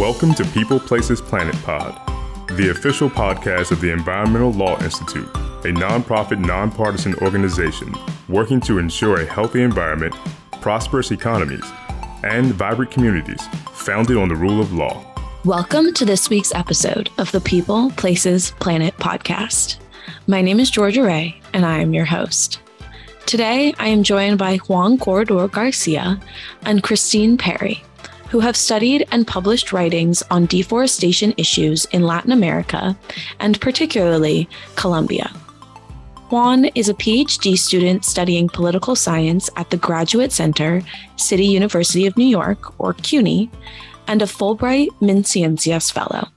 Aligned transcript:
Welcome 0.00 0.32
to 0.36 0.46
People 0.46 0.80
Places 0.80 1.20
Planet 1.20 1.54
Pod, 1.62 1.94
the 2.56 2.70
official 2.70 3.10
podcast 3.10 3.70
of 3.70 3.82
the 3.82 3.92
Environmental 3.92 4.50
Law 4.50 4.82
Institute, 4.82 5.26
a 5.26 5.74
nonprofit, 5.74 6.38
nonpartisan 6.38 7.14
organization 7.16 7.94
working 8.26 8.62
to 8.62 8.78
ensure 8.78 9.20
a 9.20 9.26
healthy 9.26 9.60
environment, 9.60 10.14
prosperous 10.62 11.10
economies, 11.10 11.70
and 12.24 12.46
vibrant 12.46 12.90
communities 12.90 13.46
founded 13.72 14.16
on 14.16 14.30
the 14.30 14.34
rule 14.34 14.58
of 14.58 14.72
law. 14.72 15.04
Welcome 15.44 15.92
to 15.92 16.06
this 16.06 16.30
week's 16.30 16.54
episode 16.54 17.10
of 17.18 17.30
the 17.32 17.40
People, 17.42 17.90
Places, 17.90 18.52
Planet 18.52 18.96
podcast. 18.96 19.76
My 20.26 20.40
name 20.40 20.60
is 20.60 20.70
Georgia 20.70 21.02
Ray, 21.02 21.38
and 21.52 21.66
I 21.66 21.76
am 21.80 21.92
your 21.92 22.06
host. 22.06 22.60
Today, 23.26 23.74
I 23.78 23.88
am 23.88 24.02
joined 24.02 24.38
by 24.38 24.56
Juan 24.56 24.96
Corredor 24.96 25.46
Garcia 25.48 26.18
and 26.62 26.82
Kristine 26.82 27.36
Perry, 27.38 27.84
who 28.30 28.40
have 28.40 28.56
studied 28.56 29.06
and 29.10 29.26
published 29.26 29.72
writings 29.72 30.22
on 30.30 30.46
deforestation 30.46 31.34
issues 31.36 31.84
in 31.86 32.02
Latin 32.02 32.30
America 32.30 32.96
and 33.40 33.60
particularly 33.60 34.48
Colombia. 34.76 35.30
Juan 36.30 36.66
is 36.76 36.88
a 36.88 36.94
PhD 36.94 37.58
student 37.58 38.04
studying 38.04 38.48
political 38.48 38.94
science 38.94 39.50
at 39.56 39.70
the 39.70 39.76
Graduate 39.76 40.30
Center, 40.30 40.80
City 41.16 41.44
University 41.44 42.06
of 42.06 42.16
New 42.16 42.26
York, 42.26 42.80
or 42.80 42.94
CUNY, 42.94 43.50
and 44.06 44.22
a 44.22 44.26
Fulbright 44.26 44.90
MinCiencias 45.00 45.90
Fellow. 45.90 46.28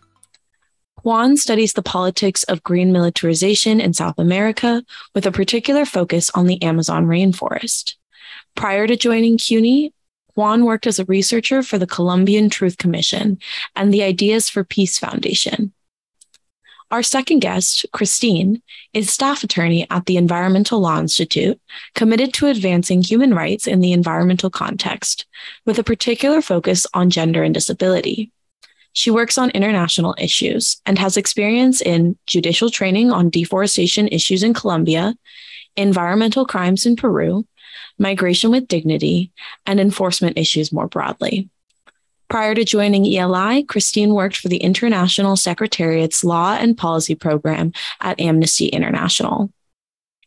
Juan 1.04 1.38
studies 1.38 1.74
the 1.74 1.84
politics 1.84 2.42
of 2.44 2.64
green 2.64 2.92
militarization 2.92 3.80
in 3.80 3.94
South 3.94 4.18
America 4.18 4.84
with 5.14 5.28
a 5.28 5.32
particular 5.32 5.86
focus 5.86 6.32
on 6.34 6.48
the 6.48 6.60
Amazon 6.64 7.06
rainforest. 7.06 7.94
Prior 8.56 8.88
to 8.88 8.96
joining 8.96 9.38
CUNY, 9.38 9.94
Juan 10.36 10.66
worked 10.66 10.88
as 10.88 11.00
a 11.00 11.06
researcher 11.06 11.62
for 11.62 11.78
the 11.78 11.88
Colombian 11.88 12.50
Truth 12.50 12.78
Commission 12.78 13.38
and 13.76 13.94
the 13.94 14.04
Ideas 14.04 14.50
for 14.50 14.64
Peace 14.64 14.98
Foundation. 14.98 15.74
Our 16.92 17.02
second 17.02 17.40
guest, 17.40 17.88
Kristine, 17.92 18.62
is 18.94 19.12
staff 19.12 19.44
attorney 19.44 19.88
at 19.90 20.06
the 20.06 20.18
Environmental 20.18 20.80
Law 20.80 21.00
Institute, 21.00 21.60
committed 21.96 22.34
to 22.36 22.48
advancing 22.48 23.02
human 23.02 23.34
rights 23.34 23.66
in 23.66 23.80
the 23.80 23.94
environmental 23.94 24.52
context, 24.52 25.26
with 25.66 25.80
a 25.80 25.84
particular 25.84 26.40
focus 26.40 26.86
on 26.94 27.10
gender 27.10 27.42
and 27.42 27.54
disability. 27.54 28.32
She 28.92 29.10
works 29.10 29.40
on 29.40 29.50
international 29.52 30.14
issues 30.20 30.80
and 30.86 31.00
has 31.00 31.18
experience 31.18 31.82
in 31.82 32.16
judicial 32.28 32.70
training 32.70 33.12
on 33.12 33.32
deforestation 33.32 34.08
issues 34.10 34.44
in 34.44 34.54
Colombia, 34.54 35.16
environmental 35.76 36.46
crimes 36.46 36.86
in 36.86 36.96
Peru, 36.96 37.48
migration 37.98 38.52
with 38.52 38.68
dignity, 38.68 39.32
and 39.66 39.80
enforcement 39.80 40.38
issues 40.38 40.72
more 40.72 40.88
broadly. 40.88 41.50
Prior 42.30 42.56
to 42.56 42.66
joining 42.66 43.06
ELI, 43.06 43.64
Kristine 43.64 44.14
worked 44.14 44.38
for 44.38 44.48
the 44.48 44.58
International 44.58 45.36
Secretariat's 45.36 46.24
Law 46.24 46.56
and 46.60 46.78
Policy 46.78 47.16
Program 47.16 47.72
at 48.02 48.20
Amnesty 48.20 48.68
International. 48.68 49.52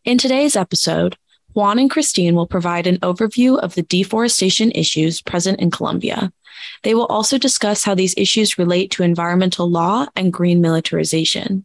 In 0.05 0.19
today's 0.19 0.55
episode, 0.55 1.17
Juan 1.55 1.79
and 1.79 1.91
Kristine 1.91 2.35
will 2.35 2.47
provide 2.47 2.87
an 2.87 2.99
overview 2.99 3.59
of 3.59 3.75
the 3.75 3.83
deforestation 3.83 4.71
issues 4.73 5.21
present 5.23 5.59
in 5.59 5.71
Colombia. 5.71 6.33
They 6.83 6.95
will 6.95 7.07
also 7.07 7.39
discuss 7.39 7.83
how 7.83 7.95
these 7.95 8.15
issues 8.17 8.59
relate 8.59 8.91
to 8.93 9.03
environmental 9.03 9.69
law 9.69 10.07
and 10.15 10.33
green 10.33 10.61
militarization. 10.61 11.65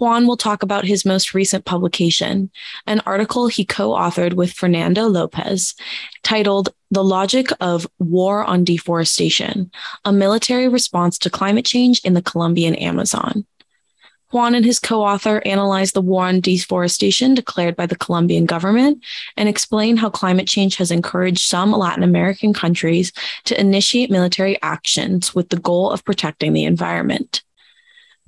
Juan 0.00 0.26
will 0.26 0.38
talk 0.38 0.62
about 0.62 0.86
his 0.86 1.04
most 1.04 1.34
recent 1.34 1.66
publication, 1.66 2.50
an 2.86 3.00
article 3.00 3.48
he 3.48 3.66
co 3.66 3.90
authored 3.90 4.32
with 4.32 4.50
Fernando 4.50 5.06
Lopez 5.06 5.74
titled 6.22 6.70
The 6.90 7.04
Logic 7.04 7.46
of 7.60 7.86
War 7.98 8.42
on 8.42 8.64
Deforestation 8.64 9.70
A 10.06 10.10
Military 10.10 10.68
Response 10.68 11.18
to 11.18 11.28
Climate 11.28 11.66
Change 11.66 12.00
in 12.02 12.14
the 12.14 12.22
Colombian 12.22 12.74
Amazon. 12.76 13.44
Juan 14.30 14.54
and 14.54 14.64
his 14.64 14.78
co 14.78 15.02
author 15.02 15.42
analyze 15.44 15.92
the 15.92 16.00
war 16.00 16.24
on 16.24 16.40
deforestation 16.40 17.34
declared 17.34 17.76
by 17.76 17.84
the 17.84 17.96
Colombian 17.96 18.46
government 18.46 19.04
and 19.36 19.50
explain 19.50 19.98
how 19.98 20.08
climate 20.08 20.48
change 20.48 20.76
has 20.76 20.90
encouraged 20.90 21.40
some 21.46 21.72
Latin 21.72 22.04
American 22.04 22.54
countries 22.54 23.12
to 23.44 23.60
initiate 23.60 24.10
military 24.10 24.56
actions 24.62 25.34
with 25.34 25.50
the 25.50 25.60
goal 25.60 25.90
of 25.90 26.06
protecting 26.06 26.54
the 26.54 26.64
environment. 26.64 27.42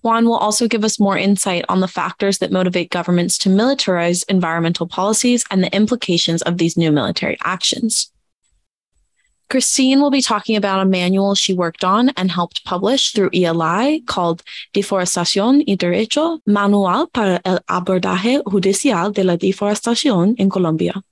Juan 0.02 0.24
will 0.26 0.36
also 0.36 0.66
give 0.66 0.84
us 0.84 0.98
more 0.98 1.16
insight 1.16 1.64
on 1.68 1.80
the 1.80 1.88
factors 1.88 2.38
that 2.38 2.52
motivate 2.52 2.90
governments 2.90 3.38
to 3.38 3.48
militarize 3.48 4.24
environmental 4.28 4.86
policies 4.86 5.44
and 5.50 5.62
the 5.62 5.74
implications 5.74 6.42
of 6.42 6.58
these 6.58 6.76
new 6.76 6.90
military 6.90 7.38
actions. 7.44 8.10
Kristine 9.48 10.00
will 10.00 10.10
be 10.10 10.22
talking 10.22 10.56
about 10.56 10.80
a 10.80 10.86
manual 10.86 11.34
she 11.34 11.52
worked 11.52 11.84
on 11.84 12.08
and 12.16 12.30
helped 12.30 12.64
publish 12.64 13.12
through 13.12 13.28
ELI 13.34 14.00
called 14.06 14.42
Deforestación 14.72 15.62
y 15.68 15.76
Derecho, 15.76 16.40
Manual 16.46 17.06
para 17.08 17.38
el 17.44 17.58
Abordaje 17.68 18.42
Judicial 18.46 19.12
de 19.12 19.24
la 19.24 19.36
Deforestación 19.36 20.34
en 20.38 20.48
Colombia, 20.48 21.02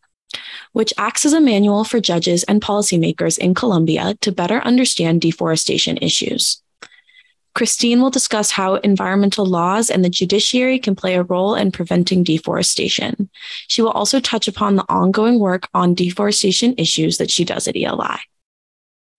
which 0.72 0.95
acts 0.97 1.27
as 1.27 1.34
a 1.34 1.41
manual 1.41 1.84
for 1.84 2.01
judges 2.01 2.43
and 2.45 2.62
policymakers 2.62 3.37
in 3.39 3.53
Colombia 3.53 4.17
to 4.22 4.33
better 4.33 4.62
understand 4.62 5.21
deforestation 5.21 5.99
issues. 5.99 6.62
Kristine 7.55 8.00
will 8.00 8.11
discuss 8.11 8.53
how 8.53 8.77
environmental 8.77 9.44
laws 9.44 9.91
and 9.91 10.05
the 10.05 10.11
judiciary 10.11 10.78
can 10.78 10.94
play 10.94 11.16
a 11.16 11.25
role 11.25 11.55
in 11.55 11.72
preventing 11.72 12.22
deforestation. 12.22 13.28
She 13.66 13.83
will 13.83 13.91
also 13.91 14.21
touch 14.21 14.47
upon 14.47 14.77
the 14.77 14.87
ongoing 14.88 15.41
work 15.41 15.69
on 15.75 15.94
deforestation 15.94 16.75
issues 16.78 17.19
that 17.19 17.31
she 17.31 17.44
does 17.44 17.66
at 17.66 17.77
ELI. 17.77 18.19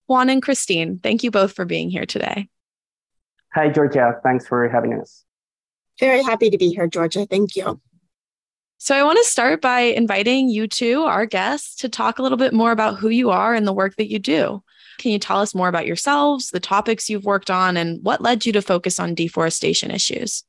Juan 0.06 0.30
and 0.30 0.42
Kristine, 0.42 1.02
thank 1.02 1.22
you 1.22 1.30
both 1.30 1.52
for 1.52 1.64
being 1.64 1.90
here 1.90 2.06
today. 2.06 2.48
Hi, 3.54 3.68
Georgia. 3.68 4.18
Thanks 4.22 4.46
for 4.46 4.66
having 4.68 4.98
us. 4.98 5.24
Very 6.00 6.22
happy 6.22 6.48
to 6.48 6.56
be 6.56 6.70
here, 6.70 6.86
Georgia. 6.86 7.26
Thank 7.26 7.54
you. 7.54 7.80
So, 8.78 8.96
I 8.96 9.04
want 9.04 9.18
to 9.18 9.30
start 9.30 9.60
by 9.60 9.80
inviting 9.80 10.48
you 10.48 10.66
two, 10.66 11.02
our 11.02 11.26
guests, 11.26 11.76
to 11.76 11.88
talk 11.88 12.18
a 12.18 12.22
little 12.22 12.38
bit 12.38 12.52
more 12.52 12.72
about 12.72 12.98
who 12.98 13.10
you 13.10 13.30
are 13.30 13.54
and 13.54 13.66
the 13.66 13.72
work 13.72 13.94
that 13.96 14.10
you 14.10 14.18
do. 14.18 14.62
Can 15.02 15.10
you 15.10 15.18
tell 15.18 15.40
us 15.40 15.52
more 15.52 15.66
about 15.66 15.84
yourselves, 15.84 16.50
the 16.50 16.60
topics 16.60 17.10
you've 17.10 17.24
worked 17.24 17.50
on, 17.50 17.76
and 17.76 18.00
what 18.04 18.20
led 18.20 18.46
you 18.46 18.52
to 18.52 18.62
focus 18.62 19.00
on 19.00 19.16
deforestation 19.16 19.90
issues? 19.90 20.44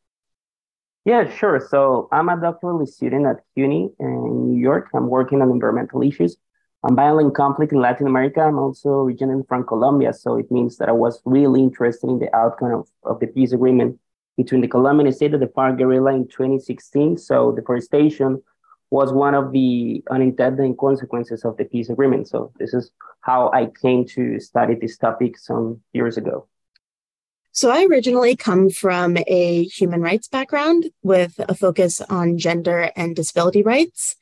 Yeah, 1.06 1.28
sure. 1.28 1.60
So 1.72 2.08
I'm 2.12 2.30
a 2.30 2.40
doctoral 2.40 2.86
student 2.86 3.26
at 3.26 3.38
CUNY 3.56 3.90
in 4.00 4.48
New 4.52 4.62
York. 4.62 4.90
I'm 4.94 5.08
working 5.08 5.42
on 5.42 5.50
environmental 5.50 6.04
issues 6.04 6.38
and 6.84 6.96
violent 6.96 7.34
conflict 7.34 7.74
in 7.74 7.82
Latin 7.82 8.06
America. 8.06 8.42
I'm 8.42 8.60
also 8.60 8.90
originally 9.06 9.42
from 9.50 9.66
Colombia, 9.66 10.14
so 10.14 10.38
it 10.38 10.52
means 10.52 10.78
that 10.78 10.88
I 10.88 10.92
was 10.92 11.20
really 11.26 11.64
interested 11.64 12.12
in 12.12 12.20
the 12.20 12.34
outcome 12.36 12.74
of, 12.74 12.88
of 13.06 13.20
the 13.20 13.28
peace 13.28 13.54
agreement 13.54 14.00
between 14.38 14.62
the 14.62 14.68
Colombian 14.68 15.12
state 15.12 15.34
and 15.34 15.42
the 15.42 15.48
FARC 15.48 15.80
guerrilla 15.80 16.14
in 16.14 16.28
2016. 16.28 17.18
So 17.18 17.54
deforestation 17.54 18.44
was 18.94 19.12
one 19.12 19.34
of 19.34 19.52
the 19.52 20.04
unintended 20.12 20.78
consequences 20.78 21.44
of 21.44 21.58
the 21.58 21.66
peace 21.66 21.90
agreement. 21.90 22.28
So 22.28 22.54
this 22.60 22.76
is 22.76 22.92
how 23.22 23.50
I 23.52 23.72
came 23.82 24.06
to 24.10 24.40
study 24.40 24.76
this 24.76 25.00
topic 25.00 25.36
some 25.40 25.82
years 25.94 26.16
ago. 26.16 26.48
So 27.54 27.72
I 27.72 27.86
originally 27.86 28.36
come 28.36 28.70
from 28.70 29.18
a 29.26 29.64
human 29.64 30.02
rights 30.02 30.28
background 30.28 30.92
with 31.02 31.34
a 31.40 31.56
focus 31.56 32.02
on 32.02 32.38
gender 32.38 32.92
and 32.96 33.16
disability 33.16 33.64
rights. 33.64 34.16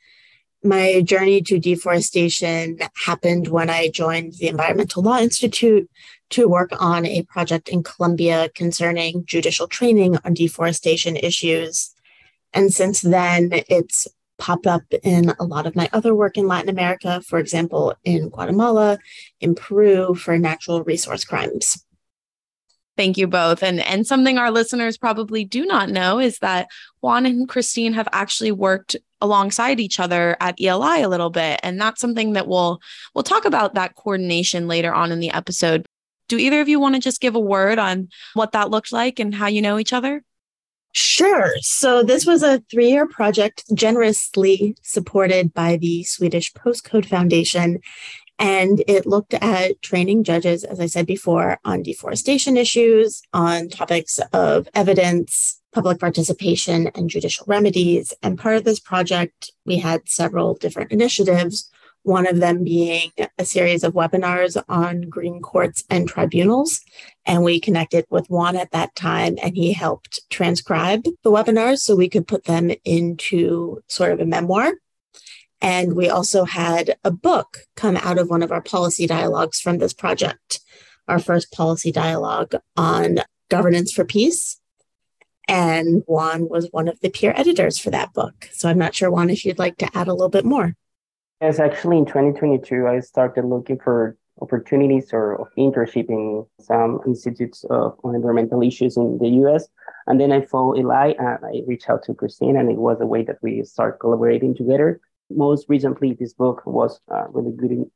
My 0.63 1.01
journey 1.01 1.41
to 1.41 1.59
deforestation 1.59 2.77
happened 3.05 3.49
when 3.49 3.69
I 3.69 3.89
joined 3.89 4.35
the 4.39 4.47
Environmental 4.47 5.03
Law 5.03 5.17
Institute 5.19 5.89
to 6.29 6.47
work 6.47 6.71
on 6.79 7.05
a 7.05 7.23
project 7.23 7.67
in 7.67 7.83
Colombia 7.83 8.47
concerning 8.55 9.25
judicial 9.25 9.67
training 9.67 10.17
on 10.23 10.33
deforestation 10.33 11.17
issues. 11.17 11.93
And 12.53 12.73
since 12.73 13.01
then, 13.01 13.49
it's 13.67 14.07
popped 14.41 14.65
up 14.65 14.81
in 15.03 15.33
a 15.39 15.43
lot 15.43 15.67
of 15.67 15.75
my 15.75 15.87
other 15.93 16.15
work 16.15 16.35
in 16.35 16.47
Latin 16.47 16.67
America, 16.67 17.21
for 17.21 17.37
example, 17.37 17.93
in 18.03 18.29
Guatemala, 18.29 18.97
in 19.39 19.53
Peru 19.53 20.15
for 20.15 20.37
natural 20.39 20.83
resource 20.83 21.23
crimes. 21.23 21.85
Thank 22.97 23.17
you 23.17 23.27
both. 23.27 23.63
And 23.63 23.79
and 23.81 24.05
something 24.05 24.37
our 24.37 24.51
listeners 24.51 24.97
probably 24.97 25.45
do 25.45 25.65
not 25.65 25.89
know 25.89 26.19
is 26.19 26.39
that 26.39 26.67
Juan 27.01 27.25
and 27.25 27.47
Kristine 27.47 27.93
have 27.93 28.07
actually 28.11 28.51
worked 28.51 28.97
alongside 29.21 29.79
each 29.79 29.99
other 29.99 30.35
at 30.39 30.59
ELI 30.59 31.03
a 31.03 31.07
little 31.07 31.29
bit. 31.29 31.59
And 31.61 31.79
that's 31.79 32.01
something 32.01 32.33
that 32.33 32.47
we'll 32.47 32.81
we'll 33.13 33.23
talk 33.23 33.45
about 33.45 33.75
that 33.75 33.95
coordination 33.95 34.67
later 34.67 34.91
on 34.93 35.11
in 35.11 35.19
the 35.19 35.31
episode. 35.31 35.85
Do 36.27 36.37
either 36.37 36.61
of 36.61 36.67
you 36.67 36.79
want 36.79 36.95
to 36.95 37.01
just 37.01 37.21
give 37.21 37.35
a 37.35 37.39
word 37.39 37.77
on 37.77 38.09
what 38.33 38.53
that 38.53 38.71
looked 38.71 38.91
like 38.91 39.19
and 39.19 39.35
how 39.35 39.47
you 39.47 39.61
know 39.61 39.77
each 39.77 39.93
other? 39.93 40.23
Sure. 40.93 41.53
So 41.61 42.03
this 42.03 42.25
was 42.25 42.43
a 42.43 42.59
three 42.69 42.89
year 42.89 43.07
project 43.07 43.63
generously 43.73 44.75
supported 44.81 45.53
by 45.53 45.77
the 45.77 46.03
Swedish 46.03 46.53
Postcode 46.53 47.05
Foundation. 47.05 47.79
And 48.37 48.83
it 48.87 49.05
looked 49.05 49.35
at 49.35 49.81
training 49.83 50.23
judges, 50.23 50.63
as 50.63 50.79
I 50.79 50.87
said 50.87 51.05
before, 51.05 51.59
on 51.63 51.83
deforestation 51.83 52.57
issues, 52.57 53.21
on 53.33 53.69
topics 53.69 54.19
of 54.33 54.67
evidence, 54.73 55.61
public 55.71 55.99
participation, 55.99 56.87
and 56.95 57.09
judicial 57.09 57.45
remedies. 57.47 58.13
And 58.23 58.39
part 58.39 58.55
of 58.55 58.63
this 58.63 58.79
project, 58.79 59.51
we 59.65 59.77
had 59.77 60.09
several 60.09 60.55
different 60.55 60.91
initiatives. 60.91 61.69
One 62.03 62.27
of 62.27 62.39
them 62.39 62.63
being 62.63 63.11
a 63.37 63.45
series 63.45 63.83
of 63.83 63.93
webinars 63.93 64.61
on 64.67 65.01
green 65.01 65.41
courts 65.41 65.83
and 65.89 66.07
tribunals. 66.07 66.81
And 67.25 67.43
we 67.43 67.59
connected 67.59 68.05
with 68.09 68.29
Juan 68.29 68.55
at 68.55 68.71
that 68.71 68.95
time, 68.95 69.37
and 69.41 69.55
he 69.55 69.73
helped 69.73 70.21
transcribe 70.29 71.03
the 71.23 71.31
webinars 71.31 71.79
so 71.79 71.95
we 71.95 72.09
could 72.09 72.27
put 72.27 72.45
them 72.45 72.71
into 72.83 73.81
sort 73.87 74.11
of 74.11 74.19
a 74.19 74.25
memoir. 74.25 74.73
And 75.61 75.93
we 75.93 76.09
also 76.09 76.45
had 76.45 76.95
a 77.03 77.11
book 77.11 77.59
come 77.75 77.95
out 77.97 78.17
of 78.17 78.29
one 78.29 78.41
of 78.41 78.51
our 78.51 78.61
policy 78.63 79.05
dialogues 79.05 79.59
from 79.59 79.77
this 79.77 79.93
project, 79.93 80.59
our 81.07 81.19
first 81.19 81.51
policy 81.51 81.91
dialogue 81.91 82.55
on 82.75 83.19
governance 83.49 83.91
for 83.91 84.03
peace. 84.03 84.59
And 85.47 86.01
Juan 86.07 86.49
was 86.49 86.67
one 86.71 86.87
of 86.87 86.99
the 87.01 87.09
peer 87.09 87.33
editors 87.35 87.77
for 87.77 87.91
that 87.91 88.13
book. 88.13 88.49
So 88.53 88.69
I'm 88.69 88.77
not 88.77 88.95
sure, 88.95 89.11
Juan, 89.11 89.29
if 89.29 89.45
you'd 89.45 89.59
like 89.59 89.77
to 89.77 89.89
add 89.93 90.07
a 90.07 90.13
little 90.13 90.29
bit 90.29 90.45
more. 90.45 90.75
Yes, 91.41 91.59
actually, 91.59 91.97
in 91.97 92.05
2022, 92.05 92.87
I 92.87 92.99
started 92.99 93.45
looking 93.45 93.79
for 93.79 94.15
opportunities 94.41 95.11
or 95.11 95.49
internship 95.57 96.09
in 96.09 96.45
some 96.59 96.99
institutes 97.05 97.65
of 97.69 97.97
on 98.03 98.15
environmental 98.15 98.61
issues 98.61 98.95
in 98.95 99.17
the 99.17 99.29
US. 99.45 99.67
And 100.07 100.19
then 100.19 100.31
I 100.31 100.41
found 100.41 100.77
Eli 100.77 101.13
and 101.17 101.39
I 101.43 101.61
reached 101.67 101.89
out 101.89 102.03
to 102.03 102.13
Kristine, 102.13 102.59
and 102.59 102.69
it 102.69 102.77
was 102.77 103.01
a 103.01 103.05
way 103.05 103.23
that 103.23 103.37
we 103.41 103.63
start 103.63 103.99
collaborating 103.99 104.55
together 104.55 105.01
most 105.35 105.65
recently, 105.69 106.13
this 106.13 106.33
book 106.33 106.63
was 106.65 106.99
a 107.09 107.25
really 107.29 107.51
good 107.55 107.89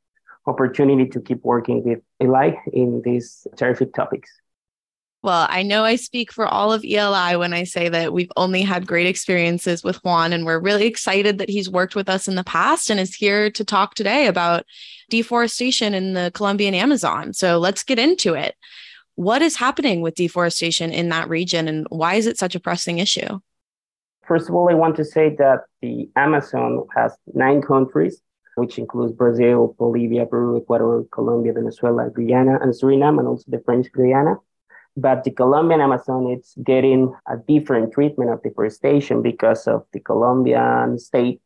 opportunity 0.46 1.06
to 1.06 1.20
keep 1.20 1.42
working 1.44 1.82
with 1.84 2.00
Eli 2.22 2.52
in 2.72 3.02
these 3.04 3.46
terrific 3.56 3.94
topics. 3.94 4.30
Well, 5.26 5.48
I 5.50 5.64
know 5.64 5.82
I 5.82 5.96
speak 5.96 6.30
for 6.30 6.46
all 6.46 6.72
of 6.72 6.84
ELI 6.84 7.36
when 7.36 7.52
I 7.52 7.64
say 7.64 7.88
that 7.88 8.12
we've 8.12 8.30
only 8.36 8.62
had 8.62 8.86
great 8.86 9.08
experiences 9.08 9.82
with 9.82 9.96
Juan, 10.04 10.32
and 10.32 10.46
we're 10.46 10.60
really 10.60 10.86
excited 10.86 11.38
that 11.38 11.50
he's 11.50 11.68
worked 11.68 11.96
with 11.96 12.08
us 12.08 12.28
in 12.28 12.36
the 12.36 12.44
past 12.44 12.90
and 12.90 13.00
is 13.00 13.12
here 13.12 13.50
to 13.50 13.64
talk 13.64 13.94
today 13.96 14.28
about 14.28 14.64
deforestation 15.10 15.94
in 15.94 16.12
the 16.12 16.30
Colombian 16.32 16.74
Amazon. 16.74 17.32
So 17.32 17.58
let's 17.58 17.82
get 17.82 17.98
into 17.98 18.34
it. 18.34 18.54
What 19.16 19.42
is 19.42 19.56
happening 19.56 20.00
with 20.00 20.14
deforestation 20.14 20.92
in 20.92 21.08
that 21.08 21.28
region, 21.28 21.66
and 21.66 21.88
why 21.90 22.14
is 22.14 22.28
it 22.28 22.38
such 22.38 22.54
a 22.54 22.60
pressing 22.60 22.98
issue? 22.98 23.40
First 24.28 24.48
of 24.48 24.54
all, 24.54 24.70
I 24.70 24.74
want 24.74 24.94
to 24.94 25.04
say 25.04 25.34
that 25.40 25.62
the 25.82 26.08
Amazon 26.14 26.86
has 26.94 27.16
nine 27.34 27.62
countries, 27.62 28.22
which 28.54 28.78
includes 28.78 29.12
Brazil, 29.12 29.74
Bolivia, 29.76 30.24
Peru, 30.24 30.58
Ecuador, 30.58 31.04
Colombia, 31.10 31.52
Venezuela, 31.52 32.10
Guyana, 32.10 32.60
and 32.62 32.72
Suriname, 32.72 33.18
and 33.18 33.26
also 33.26 33.42
the 33.48 33.60
French 33.64 33.90
Guiana. 33.90 34.36
But 34.96 35.24
the 35.24 35.30
Colombian 35.30 35.80
Amazon, 35.80 36.26
it's 36.28 36.54
getting 36.64 37.14
a 37.28 37.36
different 37.36 37.92
treatment 37.92 38.30
of 38.30 38.42
deforestation 38.42 39.20
because 39.20 39.66
of 39.66 39.84
the 39.92 40.00
Colombian 40.00 40.98
state 40.98 41.40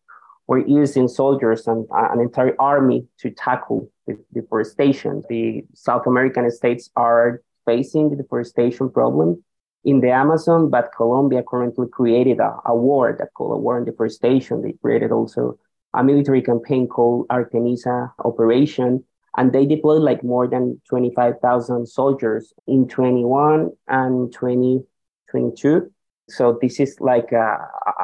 were 0.47 0.67
using 0.67 1.09
soldiers 1.09 1.67
and 1.67 1.87
uh, 1.95 2.09
an 2.13 2.21
entire 2.21 2.55
army 2.59 3.07
to 3.19 3.31
tackle 3.31 3.91
the 4.07 4.19
deforestation. 4.33 5.23
The 5.29 5.65
South 5.75 6.07
American 6.07 6.51
states 6.51 6.91
are 6.97 7.43
facing 7.67 8.11
the 8.11 8.17
deforestation 8.17 8.91
problem 8.91 9.43
in 9.85 10.01
the 10.01 10.11
Amazon, 10.11 10.71
but 10.71 10.91
Colombia 10.97 11.43
currently 11.49 11.87
created 11.89 12.39
a, 12.41 12.57
a 12.67 12.75
war 12.75 13.17
that 13.19 13.33
called 13.35 13.53
a 13.53 13.61
war 13.61 13.79
on 13.79 13.85
deforestation. 13.85 14.63
They 14.63 14.75
created 14.83 15.11
also 15.13 15.59
a 15.95 16.05
military 16.05 16.43
campaign 16.43 16.87
called 16.87 17.27
Artemisa 17.29 18.13
Operation, 18.25 19.05
and 19.37 19.53
they 19.53 19.67
deployed 19.67 20.03
like 20.03 20.25
more 20.25 20.49
than 20.49 20.81
25,000 20.89 21.87
soldiers 21.87 22.53
in 22.67 22.89
21 22.89 23.71
and 23.89 24.33
2022. 24.33 25.93
So 26.29 26.59
this 26.63 26.79
is 26.79 26.97
like 27.01 27.33
a, 27.33 27.59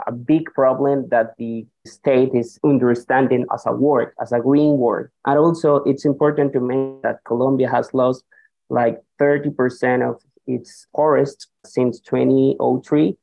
a 0.06 0.12
big 0.12 0.52
problem 0.52 1.08
that 1.10 1.36
the 1.38 1.66
state 1.86 2.34
is 2.34 2.58
understanding 2.64 3.46
as 3.52 3.64
a 3.66 3.72
war, 3.72 4.14
as 4.20 4.32
a 4.32 4.40
green 4.40 4.78
war. 4.78 5.12
And 5.24 5.38
also 5.38 5.76
it's 5.84 6.04
important 6.04 6.52
to 6.54 6.60
mention 6.60 7.00
that 7.02 7.24
Colombia 7.24 7.70
has 7.70 7.92
lost 7.94 8.24
like 8.68 9.00
30% 9.20 10.08
of 10.08 10.20
its 10.46 10.86
forests 10.94 11.48
since 11.64 12.00
2003. 12.00 13.16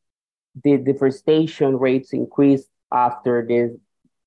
The 0.63 0.77
deforestation 0.77 1.77
rates 1.77 2.13
increased 2.13 2.69
after 2.91 3.45
the 3.45 3.77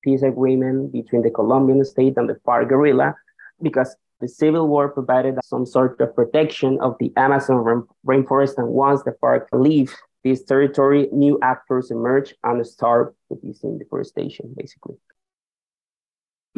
peace 0.03 0.21
agreement 0.21 0.91
between 0.91 1.21
the 1.21 1.31
Colombian 1.31 1.83
state 1.85 2.13
and 2.17 2.29
the 2.29 2.35
FARC 2.45 2.69
guerrilla 2.69 3.15
because 3.61 3.95
the 4.19 4.27
civil 4.27 4.67
war 4.67 4.89
provided 4.89 5.35
some 5.43 5.65
sort 5.65 5.99
of 6.01 6.15
protection 6.15 6.79
of 6.81 6.95
the 6.99 7.11
Amazon 7.17 7.85
rainforest. 8.05 8.57
And 8.57 8.67
once 8.69 9.03
the 9.03 9.11
FARC 9.21 9.47
leaves 9.51 9.93
this 10.23 10.43
territory, 10.43 11.07
new 11.11 11.37
actors 11.41 11.91
emerge 11.91 12.33
and 12.43 12.65
start 12.65 13.15
producing 13.27 13.77
deforestation, 13.77 14.53
basically. 14.57 14.95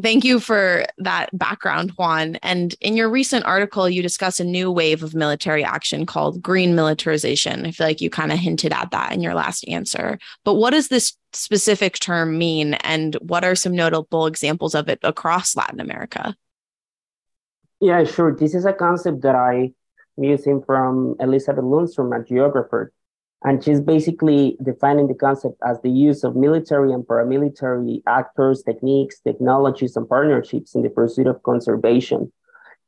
Thank 0.01 0.23
you 0.23 0.39
for 0.39 0.85
that 0.99 1.29
background, 1.37 1.91
Juan. 1.97 2.37
And 2.37 2.73
in 2.79 2.95
your 2.95 3.09
recent 3.09 3.43
article, 3.43 3.89
you 3.89 4.01
discuss 4.01 4.39
a 4.39 4.45
new 4.45 4.71
wave 4.71 5.03
of 5.03 5.13
military 5.13 5.61
action 5.61 6.05
called 6.05 6.41
green 6.41 6.73
militarization. 6.73 7.65
I 7.65 7.71
feel 7.71 7.85
like 7.85 7.99
you 7.99 8.09
kind 8.09 8.31
of 8.31 8.39
hinted 8.39 8.71
at 8.71 8.91
that 8.91 9.11
in 9.11 9.21
your 9.21 9.33
last 9.33 9.67
answer. 9.67 10.17
But 10.45 10.53
what 10.53 10.69
does 10.69 10.87
this 10.87 11.17
specific 11.33 11.99
term 11.99 12.37
mean? 12.37 12.75
And 12.75 13.15
what 13.15 13.43
are 13.43 13.55
some 13.55 13.75
notable 13.75 14.25
examples 14.25 14.73
of 14.73 14.87
it 14.87 14.99
across 15.03 15.57
Latin 15.57 15.81
America? 15.81 16.33
Yeah, 17.79 18.03
sure. 18.03 18.35
This 18.35 18.55
is 18.55 18.65
a 18.65 18.73
concept 18.73 19.21
that 19.21 19.35
I 19.35 19.71
am 20.17 20.23
using 20.23 20.61
from 20.61 21.15
Elizabeth 21.19 21.63
Lunstrum, 21.63 22.17
a 22.17 22.23
geographer. 22.23 22.91
And 23.43 23.63
she's 23.63 23.79
basically 23.79 24.57
defining 24.61 25.07
the 25.07 25.13
concept 25.13 25.55
as 25.65 25.79
the 25.81 25.89
use 25.89 26.25
of 26.25 26.35
military 26.35 26.91
and 26.91 27.05
paramilitary 27.05 28.01
actors, 28.05 28.63
techniques, 28.63 29.21
technologies, 29.21 29.95
and 29.95 30.09
partnerships 30.09 30.75
in 30.75 30.81
the 30.81 30.89
pursuit 30.89 31.25
of 31.25 31.41
conservation. 31.43 32.33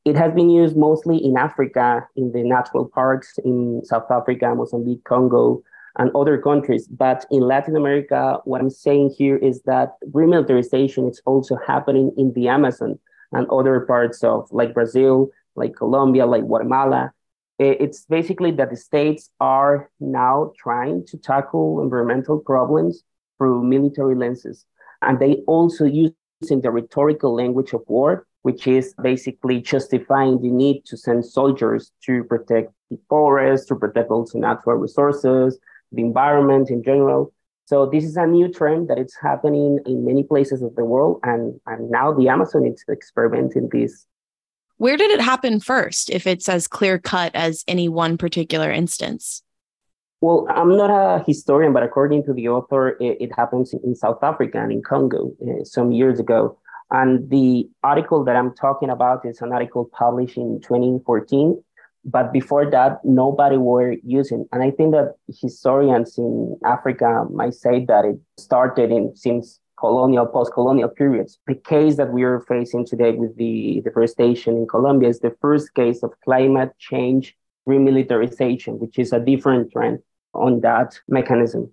It 0.04 0.18
has 0.18 0.34
been 0.34 0.50
used 0.50 0.76
mostly 0.76 1.24
in 1.24 1.38
Africa, 1.38 2.06
in 2.18 2.34
the 2.34 2.44
natural 2.44 2.86
parks 2.86 3.40
in 3.46 3.82
South 3.86 4.12
Africa, 4.12 4.54
Mozambique, 4.54 5.06
Congo, 5.06 5.62
and 5.98 6.12
other 6.14 6.38
countries. 6.38 6.86
But 6.88 7.26
in 7.32 7.44
Latin 7.44 7.78
America, 7.78 8.40
what 8.44 8.60
I'm 8.60 8.70
saying 8.70 9.16
here 9.18 9.38
is 9.38 9.62
that 9.62 9.94
green 10.12 10.32
militarization 10.32 11.08
is 11.08 11.22
also 11.26 11.58
happening 11.66 12.12
in 12.18 12.34
the 12.34 12.50
Amazon 12.50 13.00
and 13.32 13.48
other 13.50 13.80
parts 13.82 14.24
of 14.24 14.48
like 14.52 14.74
Brazil, 14.74 15.30
like 15.56 15.76
Colombia, 15.76 16.26
like 16.26 16.44
Guatemala, 16.44 17.12
it's 17.60 18.06
basically 18.06 18.52
that 18.52 18.72
the 18.72 18.76
states 18.76 19.30
are 19.40 19.92
now 20.00 20.52
trying 20.58 21.06
to 21.06 21.18
tackle 21.18 21.82
environmental 21.82 22.40
problems 22.40 23.04
through 23.38 23.64
military 23.64 24.16
lenses. 24.16 24.66
And 25.04 25.20
they 25.20 25.44
also 25.48 25.86
using 25.86 26.62
the 26.62 26.72
rhetorical 26.72 27.36
language 27.36 27.74
of 27.74 27.84
war, 27.88 28.26
which 28.42 28.66
is 28.66 28.96
basically 29.02 29.62
justifying 29.62 30.42
the 30.42 30.50
need 30.50 30.86
to 30.86 30.98
send 30.98 31.24
soldiers 31.24 31.92
to 32.06 32.24
protect 32.24 32.72
the 32.90 33.00
forests, 33.08 33.68
to 33.68 33.76
protect 33.76 34.10
also 34.10 34.40
natural 34.40 34.78
resources, 34.78 35.60
the 35.92 36.02
environment 36.02 36.72
in 36.72 36.82
general. 36.84 37.32
So 37.72 37.86
this 37.86 38.04
is 38.04 38.18
a 38.18 38.28
new 38.28 38.52
trend 38.52 38.90
that 38.90 38.98
it's 38.98 39.16
happening 39.16 39.80
in 39.86 40.04
many 40.04 40.24
places 40.24 40.62
of 40.62 40.76
the 40.76 40.84
world. 40.84 41.22
And, 41.24 41.58
and 41.66 41.90
now 41.90 42.12
the 42.12 42.28
Amazon 42.28 42.66
is 42.66 42.84
experimenting 42.92 43.70
this 43.72 44.06
where 44.76 44.98
did 44.98 45.12
it 45.12 45.22
happen 45.22 45.62
first, 45.62 46.10
if 46.10 46.28
it's 46.28 46.50
as 46.50 46.68
clear 46.68 46.98
cut 47.00 47.34
as 47.34 47.64
any 47.68 47.88
one 47.88 48.18
particular 48.18 48.70
instance? 48.70 49.44
Well, 50.20 50.48
I'm 50.50 50.76
not 50.76 50.90
a 50.90 51.24
historian, 51.24 51.72
but 51.72 51.84
according 51.84 52.26
to 52.26 52.34
the 52.34 52.50
author, 52.50 52.98
it, 53.00 53.18
it 53.22 53.32
happens 53.38 53.74
in 53.74 53.96
South 53.96 54.22
Africa 54.22 54.60
and 54.60 54.72
in 54.72 54.82
Congo 54.82 55.32
uh, 55.48 55.64
some 55.64 55.92
years 55.94 56.20
ago. 56.20 56.58
And 56.90 57.30
the 57.30 57.70
article 57.84 58.26
that 58.26 58.36
I'm 58.36 58.54
talking 58.54 58.90
about 58.90 59.24
is 59.24 59.40
an 59.42 59.54
article 59.54 59.90
published 59.98 60.36
in 60.36 60.60
2014. 60.62 61.64
But 62.04 62.34
before 62.34 62.70
that, 62.72 63.04
nobody 63.04 63.58
were 63.58 63.96
using. 64.04 64.48
And 64.52 64.64
I 64.64 64.72
think 64.72 64.92
that 64.94 65.16
historians 65.28 66.18
in 66.18 66.58
Africa 66.66 67.26
might 67.32 67.54
say 67.54 67.86
that 67.86 68.06
it 68.06 68.20
started 68.38 68.92
in 68.92 69.16
since 69.16 69.60
colonial, 69.78 70.26
post-colonial 70.26 70.90
periods. 70.90 71.40
The 71.48 71.56
case 71.56 71.98
that 71.98 72.12
we 72.12 72.24
are 72.24 72.42
facing 72.42 72.86
today 72.86 73.12
with 73.12 73.36
the 73.38 73.82
deforestation 73.84 74.58
in 74.58 74.68
Colombia 74.68 75.10
is 75.10 75.20
the 75.20 75.36
first 75.42 75.74
case 75.74 76.04
of 76.04 76.12
climate 76.24 76.72
change 76.80 77.36
green 77.66 77.84
militarization, 77.84 78.80
which 78.80 78.98
is 78.98 79.14
a 79.14 79.20
different 79.20 79.72
trend 79.72 80.00
on 80.34 80.62
that 80.62 81.00
mechanism. 81.08 81.72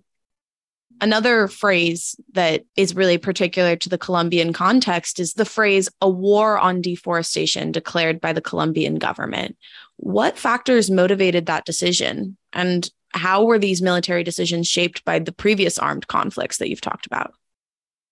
Another 1.01 1.47
phrase 1.47 2.15
that 2.33 2.65
is 2.75 2.95
really 2.95 3.17
particular 3.17 3.75
to 3.77 3.87
the 3.87 3.97
Colombian 3.97 4.51
context 4.51 5.19
is 5.19 5.33
the 5.33 5.45
phrase 5.45 5.87
a 6.01 6.09
war 6.09 6.59
on 6.59 6.81
deforestation 6.81 7.71
declared 7.71 8.19
by 8.19 8.33
the 8.33 8.41
Colombian 8.41 8.95
government. 8.95 9.55
What 10.01 10.37
factors 10.37 10.89
motivated 10.89 11.45
that 11.47 11.65
decision? 11.65 12.37
And 12.53 12.89
how 13.13 13.43
were 13.43 13.59
these 13.59 13.81
military 13.81 14.23
decisions 14.23 14.65
shaped 14.65 15.03
by 15.03 15.19
the 15.19 15.33
previous 15.33 15.77
armed 15.77 16.07
conflicts 16.07 16.57
that 16.57 16.69
you've 16.69 16.79
talked 16.79 17.05
about? 17.05 17.33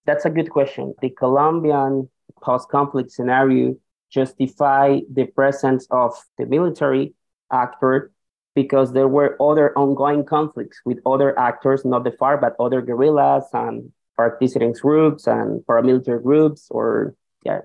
That's 0.05 0.25
a 0.25 0.29
good 0.29 0.49
question. 0.49 0.93
The 1.01 1.09
Colombian 1.09 2.09
post-conflict 2.41 3.09
scenario 3.11 3.75
justify 4.09 4.99
the 5.11 5.25
presence 5.27 5.87
of 5.89 6.13
the 6.37 6.45
military 6.45 7.13
actor 7.53 8.11
because 8.53 8.91
there 8.91 9.07
were 9.07 9.41
other 9.41 9.77
ongoing 9.77 10.25
conflicts 10.25 10.81
with 10.83 10.99
other 11.05 11.39
actors, 11.39 11.85
not 11.85 12.03
the 12.03 12.11
FARC, 12.11 12.41
but 12.41 12.55
other 12.59 12.81
guerrillas 12.81 13.45
and 13.53 13.93
FARC 14.19 14.81
groups 14.81 15.25
and 15.25 15.61
paramilitary 15.65 16.21
groups 16.21 16.67
or 16.69 17.15
yeah, 17.45 17.61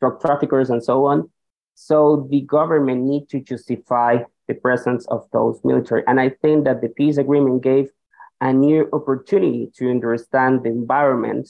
drug 0.00 0.18
traffickers 0.20 0.70
and 0.70 0.82
so 0.82 1.04
on. 1.04 1.28
So 1.82 2.28
the 2.30 2.42
government 2.42 3.04
need 3.04 3.30
to 3.30 3.40
justify 3.40 4.18
the 4.48 4.54
presence 4.54 5.06
of 5.06 5.26
those 5.32 5.58
military. 5.64 6.04
And 6.06 6.20
I 6.20 6.28
think 6.28 6.66
that 6.66 6.82
the 6.82 6.90
peace 6.90 7.16
agreement 7.16 7.62
gave 7.62 7.88
a 8.42 8.52
new 8.52 8.86
opportunity 8.92 9.70
to 9.76 9.90
understand 9.90 10.62
the 10.62 10.68
environment, 10.68 11.48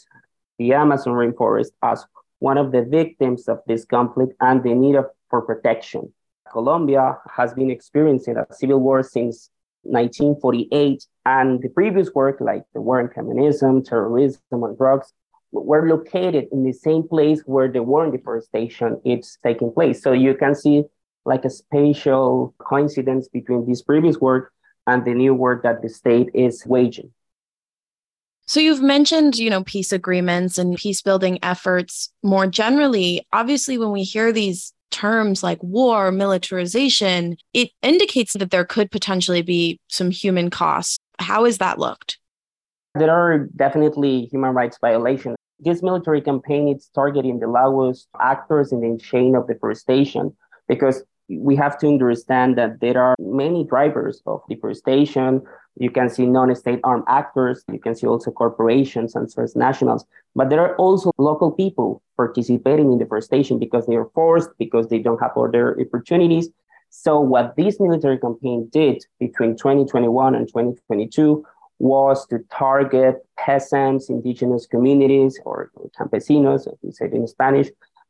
the 0.57 0.73
Amazon 0.73 1.15
rainforest, 1.15 1.73
as 1.83 2.07
one 2.39 2.59
of 2.59 2.71
the 2.71 2.83
victims 2.85 3.49
of 3.49 3.59
this 3.67 3.85
conflict 3.85 4.35
and 4.41 4.63
the 4.63 4.73
need 4.73 4.95
of, 4.95 5.07
for 5.31 5.43
protection. 5.43 6.13
Colombia 6.49 7.19
has 7.29 7.53
been 7.53 7.69
experiencing 7.69 8.37
a 8.37 8.47
civil 8.55 8.79
war 8.79 9.03
since 9.03 9.51
1948, 9.83 11.07
and 11.27 11.61
the 11.61 11.71
previous 11.71 12.15
work, 12.15 12.41
like 12.41 12.63
the 12.73 12.81
war 12.81 13.01
on 13.01 13.09
communism, 13.09 13.83
terrorism, 13.83 14.41
and 14.53 14.79
drugs, 14.79 15.13
were 15.53 15.89
located 15.89 16.49
in 16.53 16.65
the 16.65 16.73
same 16.73 17.07
place 17.07 17.43
where 17.47 17.69
the 17.69 17.83
war 17.83 18.05
on 18.05 18.13
deforestation 18.13 19.01
is 19.05 19.39
taking 19.43 19.73
place. 19.73 20.03
So 20.03 20.13
you 20.13 20.35
can 20.35 20.55
see 20.55 20.85
like 21.25 21.45
a 21.45 21.51
spatial 21.51 22.55
coincidence 22.59 23.29
between 23.29 23.67
this 23.67 23.83
previous 23.83 24.19
work 24.19 24.53
and 24.87 25.05
the 25.05 25.15
new 25.15 25.35
work 25.35 25.63
that 25.63 25.83
the 25.83 25.89
state 25.89 26.29
is 26.35 26.65
waging. 26.67 27.13
So 28.47 28.59
you've 28.59 28.83
mentioned, 28.83 29.39
you 29.39 29.49
know, 29.49 29.63
peace 29.63 29.93
agreements 29.93 30.59
and 30.59 30.77
peace 30.77 31.03
building 31.03 31.39
efforts 31.43 32.13
more 32.23 32.47
generally. 32.49 33.25
Obviously, 33.33 33.79
when 33.79 33.93
we 33.93 34.03
hear 34.03 34.33
these 34.33 34.73
terms 34.91 35.45
like 35.45 35.63
war, 35.63 36.11
militarization, 36.11 37.37
it 37.55 37.71
indicates 37.83 38.33
that 38.33 38.51
there 38.51 38.65
could 38.65 38.91
potentially 38.91 39.43
be 39.43 39.79
some 39.89 40.11
human 40.11 40.51
costs. 40.51 40.99
How 41.21 41.45
has 41.45 41.59
that 41.59 41.79
looked? 41.79 42.19
There 42.97 43.11
are 43.11 43.47
definitely 43.55 44.29
human 44.33 44.53
rights 44.53 44.79
violations. 44.81 45.37
This 45.63 45.83
military 45.83 46.23
campaign 46.23 46.69
is 46.69 46.91
targeting 46.95 47.39
the 47.39 47.47
lowest 47.47 48.09
actors 48.21 48.73
in 48.73 48.81
the 48.81 48.99
chain 48.99 49.35
of 49.37 49.47
deforestation 49.47 50.35
because 50.69 51.03
we 51.29 51.55
have 51.57 51.79
to 51.79 51.87
understand 51.87 52.57
that 52.59 52.81
there 52.81 53.01
are 53.01 53.15
many 53.19 53.65
drivers 53.65 54.23
of 54.27 54.41
deforestation. 54.49 55.43
You 55.77 55.91
can 55.91 56.09
see 56.09 56.27
non-state 56.27 56.81
armed 56.83 57.05
actors. 57.07 57.63
You 57.71 57.79
can 57.79 57.95
see 57.95 58.07
also 58.07 58.31
corporations 58.31 59.15
and 59.15 59.33
first 59.33 59.55
nationals. 59.55 60.05
But 60.35 60.51
there 60.51 60.61
are 60.61 60.75
also 60.77 61.13
local 61.19 61.53
people 61.53 62.03
participating 62.17 62.91
in 62.93 62.99
deforestation 62.99 63.59
because 63.59 63.87
they 63.87 63.97
are 63.97 64.09
forced, 64.15 64.51
because 64.59 64.89
they 64.89 64.99
don't 64.99 65.21
have 65.21 65.37
other 65.37 65.79
opportunities. 65.81 66.49
So 66.89 67.21
what 67.21 67.55
this 67.57 67.79
military 67.79 68.19
campaign 68.19 68.69
did 68.73 69.05
between 69.21 69.57
2021 69.57 70.35
and 70.35 70.49
2022 70.49 71.45
was 71.81 72.27
to 72.27 72.39
target 72.53 73.17
peasants, 73.39 74.11
indigenous 74.11 74.67
communities, 74.67 75.41
or 75.45 75.71
campesinos, 75.99 76.69
as 76.71 76.79
we 76.83 76.93
say 76.93 77.07
in 77.07 77.27
Spanish, 77.27 77.69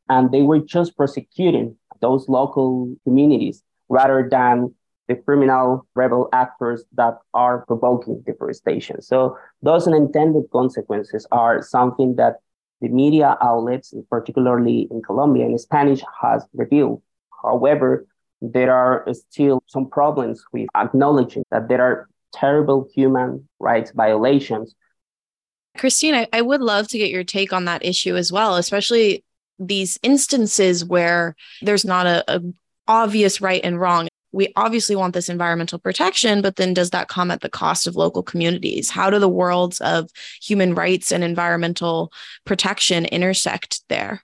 and 0.09 0.31
they 0.31 0.41
were 0.41 0.59
just 0.59 0.95
prosecuting 0.97 1.75
those 2.01 2.27
local 2.27 2.93
communities 3.05 3.63
rather 3.87 4.27
than 4.29 4.75
the 5.07 5.15
criminal 5.15 5.87
rebel 5.95 6.27
actors 6.33 6.83
that 6.93 7.17
are 7.33 7.65
provoking 7.65 8.21
deforestation. 8.25 9.01
So 9.01 9.37
those 9.61 9.87
unintended 9.87 10.43
consequences 10.51 11.25
are 11.31 11.61
something 11.61 12.15
that 12.17 12.35
the 12.81 12.89
media 12.89 13.37
outlets, 13.41 13.93
particularly 14.09 14.87
in 14.91 15.01
Colombia 15.01 15.45
in 15.45 15.57
Spanish, 15.57 16.01
has 16.21 16.45
revealed. 16.53 17.01
However, 17.41 18.05
there 18.41 18.73
are 18.73 19.05
still 19.13 19.63
some 19.67 19.89
problems 19.89 20.43
with 20.51 20.67
acknowledging 20.75 21.43
that 21.51 21.69
there 21.69 21.81
are 21.81 22.09
terrible 22.33 22.87
human 22.93 23.47
rights 23.59 23.91
violations. 23.91 24.75
Kristine, 25.77 26.13
I, 26.13 26.27
I 26.33 26.41
would 26.41 26.61
love 26.61 26.87
to 26.89 26.97
get 26.97 27.11
your 27.11 27.23
take 27.23 27.53
on 27.53 27.65
that 27.65 27.85
issue 27.85 28.15
as 28.15 28.31
well, 28.31 28.55
especially 28.55 29.23
these 29.57 29.97
instances 30.03 30.83
where 30.83 31.35
there's 31.61 31.85
not 31.85 32.07
a, 32.07 32.23
a 32.27 32.41
obvious 32.87 33.39
right 33.39 33.61
and 33.63 33.79
wrong 33.79 34.07
we 34.31 34.51
obviously 34.55 34.95
want 34.95 35.13
this 35.13 35.29
environmental 35.29 35.79
protection, 35.79 36.41
but 36.41 36.55
then 36.55 36.73
does 36.73 36.91
that 36.91 37.07
come 37.07 37.31
at 37.31 37.41
the 37.41 37.49
cost 37.49 37.87
of 37.87 37.95
local 37.95 38.23
communities? 38.23 38.89
How 38.89 39.09
do 39.09 39.19
the 39.19 39.29
worlds 39.29 39.81
of 39.81 40.09
human 40.41 40.73
rights 40.73 41.11
and 41.11 41.23
environmental 41.23 42.11
protection 42.45 43.05
intersect 43.05 43.81
there? 43.89 44.23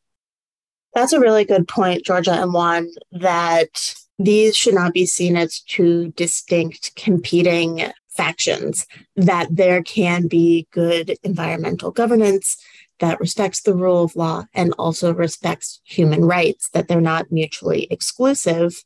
That's 0.94 1.14
a 1.14 1.20
really 1.20 1.46
good 1.46 1.68
point, 1.68 2.06
Georgia 2.06 2.32
and 2.32 2.54
Juan, 2.54 2.90
that 3.12 3.96
these 4.20 4.56
should 4.56 4.74
not 4.74 4.94
be 4.94 5.06
seen 5.06 5.38
as 5.38 5.60
two 5.62 6.12
distinct 6.14 6.96
competing 6.96 7.92
factions, 8.10 8.86
that 9.16 9.48
there 9.52 9.84
can 9.84 10.28
be 10.28 10.68
good 10.72 11.18
environmental 11.24 11.92
governance 11.92 12.58
that 13.00 13.20
respects 13.20 13.62
the 13.62 13.76
rule 13.76 14.04
of 14.04 14.16
law 14.16 14.44
and 14.56 14.74
also 14.80 15.14
respects 15.14 15.82
human 15.84 16.26
rights, 16.26 16.70
that 16.70 16.88
they're 16.88 17.00
not 17.00 17.32
mutually 17.32 17.88
exclusive. 17.92 18.84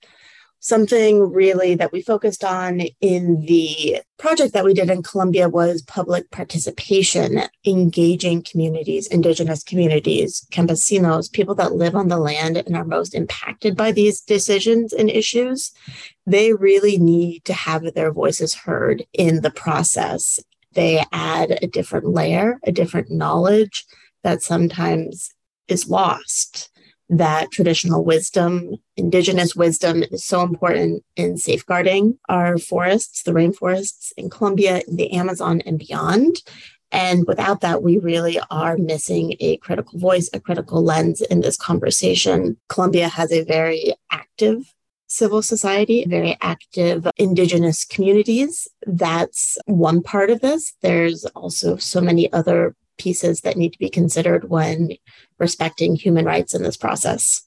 Something 0.63 1.31
really 1.31 1.73
that 1.73 1.91
we 1.91 2.03
focused 2.03 2.43
on 2.43 2.81
in 3.01 3.41
the 3.47 3.99
project 4.19 4.53
that 4.53 4.63
we 4.63 4.75
did 4.75 4.91
in 4.91 5.01
Colombia 5.01 5.49
was 5.49 5.81
public 5.81 6.29
participation, 6.29 7.41
engaging 7.65 8.43
communities, 8.43 9.07
indigenous 9.07 9.63
communities, 9.63 10.45
campesinos, 10.51 11.31
people 11.31 11.55
that 11.55 11.73
live 11.73 11.95
on 11.95 12.09
the 12.09 12.19
land 12.19 12.57
and 12.57 12.77
are 12.77 12.85
most 12.85 13.15
impacted 13.15 13.75
by 13.75 13.91
these 13.91 14.21
decisions 14.21 14.93
and 14.93 15.09
issues. 15.09 15.71
They 16.27 16.53
really 16.53 16.99
need 16.99 17.43
to 17.45 17.53
have 17.53 17.95
their 17.95 18.11
voices 18.11 18.53
heard 18.53 19.03
in 19.13 19.41
the 19.41 19.49
process. 19.49 20.39
They 20.73 21.03
add 21.11 21.57
a 21.63 21.65
different 21.65 22.05
layer, 22.05 22.59
a 22.63 22.71
different 22.71 23.09
knowledge, 23.09 23.83
that 24.21 24.43
sometimes 24.43 25.33
is 25.67 25.89
lost. 25.89 26.69
That 27.11 27.51
traditional 27.51 28.05
wisdom, 28.05 28.77
indigenous 28.95 29.53
wisdom, 29.53 30.01
is 30.01 30.23
so 30.23 30.41
important 30.43 31.03
in 31.17 31.37
safeguarding 31.37 32.17
our 32.29 32.57
forests, 32.57 33.23
the 33.23 33.33
rainforests 33.33 34.13
in 34.15 34.29
Colombia, 34.29 34.81
in 34.87 34.95
the 34.95 35.11
Amazon, 35.11 35.59
and 35.65 35.77
beyond. 35.77 36.37
And 36.89 37.27
without 37.27 37.59
that, 37.61 37.83
we 37.83 37.97
really 37.97 38.39
are 38.49 38.77
missing 38.77 39.35
a 39.41 39.57
critical 39.57 39.99
voice, 39.99 40.29
a 40.31 40.39
critical 40.39 40.81
lens 40.81 41.19
in 41.19 41.41
this 41.41 41.57
conversation. 41.57 42.55
Colombia 42.69 43.09
has 43.09 43.29
a 43.33 43.43
very 43.43 43.93
active 44.09 44.73
civil 45.07 45.41
society, 45.41 46.05
very 46.07 46.37
active 46.41 47.05
indigenous 47.17 47.83
communities. 47.83 48.69
That's 48.87 49.57
one 49.65 50.01
part 50.01 50.29
of 50.29 50.39
this. 50.39 50.73
There's 50.81 51.25
also 51.35 51.75
so 51.75 51.99
many 51.99 52.31
other 52.31 52.73
pieces 53.01 53.41
that 53.41 53.57
need 53.57 53.73
to 53.73 53.79
be 53.79 53.89
considered 53.89 54.49
when 54.49 54.91
respecting 55.39 55.95
human 55.95 56.25
rights 56.25 56.53
in 56.53 56.61
this 56.61 56.77
process. 56.77 57.41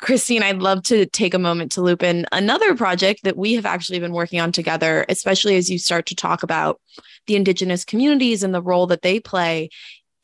Kristine, 0.00 0.42
I'd 0.42 0.62
love 0.62 0.82
to 0.84 1.04
take 1.04 1.34
a 1.34 1.38
moment 1.38 1.72
to 1.72 1.82
loop 1.82 2.02
in 2.02 2.24
another 2.32 2.74
project 2.74 3.22
that 3.24 3.36
we 3.36 3.52
have 3.54 3.66
actually 3.66 3.98
been 3.98 4.14
working 4.14 4.40
on 4.40 4.50
together, 4.50 5.04
especially 5.10 5.56
as 5.56 5.68
you 5.68 5.78
start 5.78 6.06
to 6.06 6.14
talk 6.14 6.42
about 6.42 6.80
the 7.26 7.36
Indigenous 7.36 7.84
communities 7.84 8.42
and 8.42 8.54
the 8.54 8.62
role 8.62 8.86
that 8.86 9.02
they 9.02 9.20
play 9.20 9.68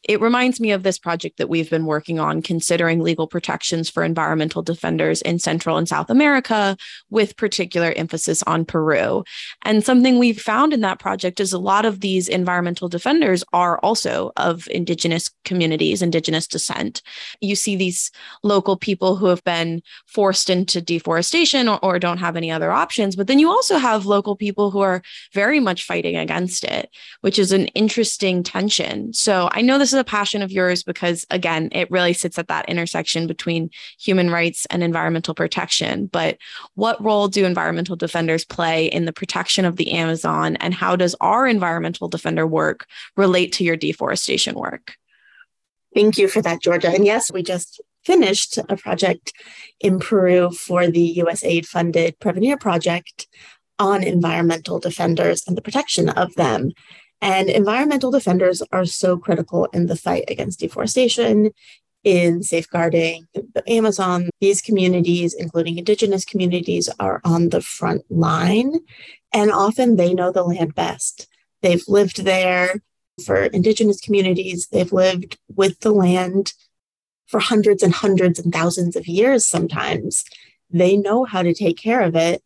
it 0.09 0.21
reminds 0.21 0.61
me 0.61 0.71
of 0.71 0.83
this 0.83 0.99
project 0.99 1.39
that 1.39 1.49
we've 1.49 1.69
been 1.69 1.85
working 1.85 2.21
on, 2.21 2.41
considering 2.41 3.01
legal 3.01 3.27
protections 3.27 3.91
for 3.91 4.05
environmental 4.05 4.63
defenders 4.63 5.21
in 5.23 5.39
Central 5.39 5.77
and 5.77 5.89
South 5.89 6.11
America, 6.11 6.77
with 7.11 7.37
particular 7.37 7.93
emphasis 7.97 8.43
on 8.45 8.65
Peru. 8.65 9.25
And 9.63 9.85
something 9.85 10.19
we've 10.19 10.41
found 10.41 10.73
in 10.73 10.81
that 10.83 11.01
project 11.01 11.41
is 11.41 11.53
a 11.53 11.59
lot 11.59 11.85
of 11.85 12.01
these 12.01 12.29
environmental 12.29 12.89
defenders 12.89 13.43
are 13.53 13.79
also 13.79 14.33
of 14.37 14.69
Indigenous 14.69 15.31
communities, 15.45 16.03
Indigenous 16.03 16.47
descent. 16.47 17.03
You 17.41 17.57
see 17.57 17.75
these 17.75 18.11
local 18.45 18.77
people 18.77 19.17
who 19.17 19.27
have 19.27 19.43
been 19.43 19.83
forced 20.07 20.51
into 20.51 20.81
deforestation 20.81 21.69
or, 21.69 21.79
or 21.83 21.99
don't 21.99 22.19
have 22.19 22.37
any 22.37 22.51
other 22.51 22.71
options, 22.71 23.17
but 23.17 23.27
then 23.27 23.41
you 23.41 23.51
also 23.51 23.79
have 23.79 24.07
local 24.07 24.37
people 24.37 24.71
who 24.71 24.81
are 24.81 25.03
very 25.33 25.59
much 25.59 25.85
fighting 25.85 26.17
against 26.17 26.63
it, 26.63 26.91
which 27.23 27.39
is 27.39 27.51
an 27.51 27.67
interesting 27.69 28.43
tension. 28.43 29.13
So 29.13 29.49
I 29.53 29.63
know 29.63 29.79
this 29.79 29.96
a 29.97 30.05
passion 30.05 30.43
of 30.43 30.53
yours 30.53 30.83
because, 30.83 31.27
again, 31.31 31.69
it 31.73 31.91
really 31.91 32.13
sits 32.13 32.39
at 32.39 32.49
that 32.49 32.69
intersection 32.69 33.27
between 33.27 33.71
human 33.99 34.31
rights 34.31 34.67
and 34.71 34.83
environmental 34.83 35.35
protection. 35.35 36.07
But 36.07 36.39
what 36.75 37.03
role 37.03 37.29
do 37.29 37.45
environmental 37.45 37.97
defenders 37.97 38.45
play 38.45 38.87
in 38.87 39.05
the 39.05 39.13
protection 39.13 39.65
of 39.65 39.77
the 39.77 39.93
Amazon? 39.93 40.57
And 40.57 40.75
how 40.75 40.97
does 40.97 41.17
our 41.21 41.47
environmental 41.47 42.09
defender 42.09 42.47
work 42.47 42.87
relate 43.17 43.53
to 43.55 43.65
your 43.65 43.77
deforestation 43.77 44.55
work? 44.55 44.97
Thank 45.95 46.19
you 46.19 46.29
for 46.29 46.43
that, 46.43 46.63
Georgia. 46.63 46.91
And 46.91 47.07
yes, 47.07 47.33
we 47.33 47.43
just 47.43 47.81
finished 48.05 48.59
a 48.69 48.77
project 48.77 49.33
in 49.81 49.99
Peru 49.99 50.51
for 50.51 50.87
the 50.87 51.23
USAID 51.25 51.67
funded 51.67 52.19
Prevenir 52.21 52.61
project 52.61 53.27
on 53.79 54.03
environmental 54.03 54.79
defenders 54.79 55.43
and 55.47 55.57
the 55.57 55.63
protection 55.63 56.09
of 56.09 56.35
them. 56.35 56.71
And 57.21 57.49
environmental 57.49 58.11
defenders 58.11 58.63
are 58.73 58.85
so 58.85 59.17
critical 59.17 59.67
in 59.67 59.87
the 59.87 59.97
fight 59.97 60.25
against 60.29 60.61
deforestation, 60.61 61.51
in 62.05 62.43
safeguarding 62.43 63.27
the 63.35 63.69
Amazon. 63.69 64.31
These 64.41 64.63
communities, 64.63 65.35
including 65.35 65.79
indigenous 65.79 66.25
communities, 66.25 66.89
are 67.01 67.21
on 67.25 67.49
the 67.49 67.61
front 67.61 68.03
line, 68.11 68.81
and 69.33 69.51
often 69.51 69.97
they 69.97 70.15
know 70.15 70.31
the 70.31 70.45
land 70.45 70.75
best. 70.75 71.27
They've 71.63 71.83
lived 71.89 72.25
there. 72.25 72.83
For 73.25 73.45
indigenous 73.45 73.99
communities, 73.99 74.69
they've 74.69 74.93
lived 74.93 75.39
with 75.49 75.81
the 75.81 75.91
land 75.91 76.53
for 77.27 77.41
hundreds 77.41 77.83
and 77.83 77.93
hundreds 77.93 78.39
and 78.39 78.53
thousands 78.53 78.95
of 78.95 79.09
years 79.09 79.47
sometimes. 79.47 80.23
They 80.71 80.97
know 80.97 81.25
how 81.25 81.43
to 81.43 81.55
take 81.55 81.79
care 81.79 82.03
of 82.03 82.15
it. 82.15 82.43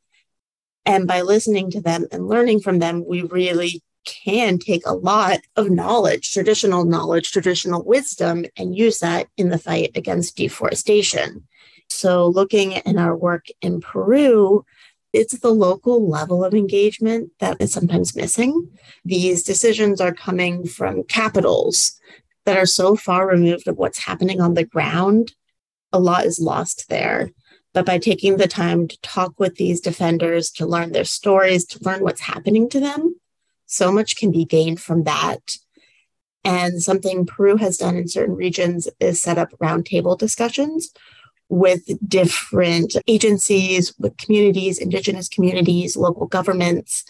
And 0.87 1.07
by 1.07 1.23
listening 1.23 1.71
to 1.73 1.81
them 1.81 2.07
and 2.12 2.29
learning 2.29 2.61
from 2.61 2.79
them, 2.79 3.05
we 3.07 3.23
really 3.23 3.83
can 4.04 4.59
take 4.59 4.83
a 4.87 4.95
lot 4.95 5.40
of 5.57 5.71
knowledge, 5.71 6.33
traditional 6.33 6.85
knowledge, 6.85 7.30
traditional 7.30 7.85
wisdom, 7.85 8.45
and 8.57 8.76
use 8.76 8.99
that 9.00 9.28
in 9.37 9.50
the 9.50 9.59
fight 9.59 9.90
against 9.95 10.37
deforestation. 10.37 11.47
So, 11.88 12.26
looking 12.28 12.73
in 12.73 12.99
our 12.99 13.16
work 13.16 13.47
in 13.61 13.80
Peru, 13.80 14.64
it's 15.12 15.38
the 15.38 15.50
local 15.50 16.09
level 16.09 16.45
of 16.45 16.54
engagement 16.54 17.33
that 17.40 17.61
is 17.61 17.73
sometimes 17.73 18.14
missing. 18.14 18.69
These 19.04 19.42
decisions 19.42 20.00
are 20.00 20.14
coming 20.14 20.66
from 20.66 21.02
capitals 21.04 22.00
that 22.45 22.57
are 22.57 22.66
so 22.66 22.97
far 22.97 23.28
removed 23.28 23.66
of 23.66 23.76
what's 23.76 24.04
happening 24.04 24.40
on 24.40 24.54
the 24.54 24.64
ground. 24.64 25.35
A 25.92 25.99
lot 25.99 26.26
is 26.26 26.40
lost 26.40 26.88
there. 26.88 27.30
But 27.73 27.87
by 27.87 27.99
taking 27.99 28.37
the 28.37 28.49
time 28.49 28.88
to 28.88 29.00
talk 29.00 29.38
with 29.38 29.57
these 29.57 29.80
defenders, 29.80 30.50
to 30.52 30.66
learn 30.66 30.92
their 30.92 31.04
stories, 31.04 31.64
to 31.66 31.85
learn 31.85 32.02
what's 32.02 32.23
happening 32.23 32.69
to 32.71 32.80
them, 32.80 33.20
so 33.71 33.93
much 33.93 34.17
can 34.17 34.33
be 34.33 34.45
gained 34.45 34.81
from 34.81 35.05
that. 35.05 35.57
And 36.45 36.83
something 36.83 37.25
Peru 37.25 37.57
has 37.57 37.77
done 37.77 37.97
in 37.97 38.09
certain 38.09 38.35
regions 38.35 38.89
is 38.99 39.23
set 39.23 39.39
up 39.39 39.50
roundtable 39.62 40.19
discussions 40.19 40.91
with 41.49 41.83
different 42.09 42.97
agencies, 43.07 43.95
with 43.99 44.17
communities, 44.17 44.79
indigenous 44.79 45.29
communities, 45.29 45.97
local 45.97 46.27
governments, 46.27 47.05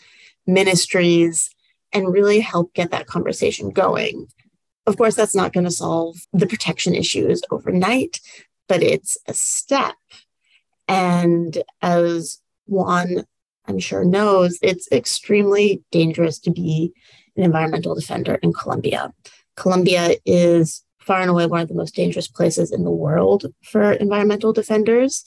ministries, 0.47 1.51
and 1.93 2.13
really 2.13 2.41
help 2.41 2.75
get 2.75 2.91
that 2.91 3.07
conversation 3.07 3.71
going. 3.71 4.27
Of 4.87 4.99
course, 4.99 5.15
that's 5.15 5.35
not 5.35 5.53
going 5.53 5.65
to 5.65 5.71
solve 5.71 6.17
the 6.33 6.47
protection 6.47 6.95
issues 6.95 7.41
overnight, 7.51 8.21
but 8.69 8.83
it's 8.83 9.17
a 9.27 9.35
step. 9.35 9.97
And 10.89 11.63
as 11.81 12.41
Juan, 12.67 13.25
I'm 13.71 13.79
sure, 13.79 14.05
knows, 14.05 14.59
it's 14.63 14.91
extremely 14.91 15.83
dangerous 15.93 16.39
to 16.41 16.51
be 16.51 16.93
an 17.37 17.45
environmental 17.45 17.95
defender 17.95 18.35
in 18.43 18.53
Colombia. 18.53 19.13
Colombia 19.57 20.17
is 20.27 20.85
far 20.99 21.21
and 21.21 21.31
away 21.31 21.47
one 21.47 21.61
of 21.61 21.69
the 21.69 21.75
most 21.75 21.95
dangerous 21.95 22.29
places 22.29 22.73
in 22.73 22.85
the 22.85 22.91
world 22.91 23.47
for 23.63 23.93
environmental 23.93 24.53
defenders. 24.53 25.25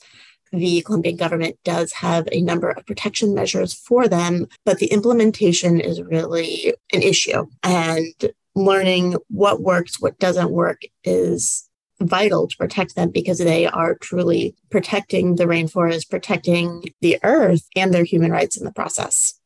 The 0.52 0.82
Colombian 0.82 1.16
government 1.16 1.56
does 1.64 1.92
have 1.92 2.28
a 2.30 2.42
number 2.42 2.70
of 2.70 2.86
protection 2.86 3.34
measures 3.34 3.72
for 3.72 4.06
them, 4.06 4.46
but 4.64 4.78
the 4.78 4.86
implementation 4.86 5.80
is 5.80 6.02
really 6.02 6.74
an 6.92 7.02
issue. 7.02 7.46
And 7.62 8.14
learning 8.54 9.16
what 9.28 9.62
works, 9.62 10.00
what 10.00 10.18
doesn't 10.18 10.50
work 10.50 10.82
is 11.02 11.68
vital 12.00 12.48
to 12.48 12.56
protect 12.56 12.96
them 12.96 13.10
because 13.10 13.38
they 13.38 13.66
are 13.66 13.96
truly 13.96 14.54
protecting 14.70 15.36
the 15.36 15.44
rainforest, 15.44 16.10
protecting 16.10 16.82
the 17.00 17.18
earth 17.22 17.66
and 17.76 17.92
their 17.92 18.04
human 18.04 18.30
rights 18.30 18.56
in 18.56 18.64
the 18.64 18.72
process. 18.72 19.38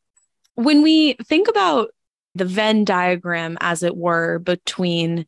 When 0.55 0.81
we 0.81 1.13
think 1.25 1.47
about 1.47 1.89
the 2.35 2.45
Venn 2.45 2.85
diagram, 2.85 3.57
as 3.61 3.83
it 3.83 3.95
were, 3.95 4.39
between 4.39 5.25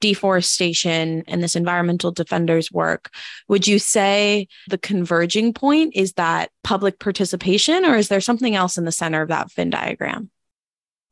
deforestation 0.00 1.24
and 1.26 1.42
this 1.42 1.56
environmental 1.56 2.12
defenders 2.12 2.70
work, 2.70 3.10
would 3.48 3.66
you 3.66 3.78
say 3.78 4.46
the 4.68 4.76
converging 4.76 5.54
point 5.54 5.94
is 5.94 6.12
that 6.14 6.50
public 6.62 6.98
participation, 6.98 7.84
or 7.84 7.96
is 7.96 8.08
there 8.08 8.20
something 8.20 8.54
else 8.54 8.76
in 8.76 8.84
the 8.84 8.92
center 8.92 9.22
of 9.22 9.28
that 9.28 9.50
Venn 9.52 9.70
diagram? 9.70 10.30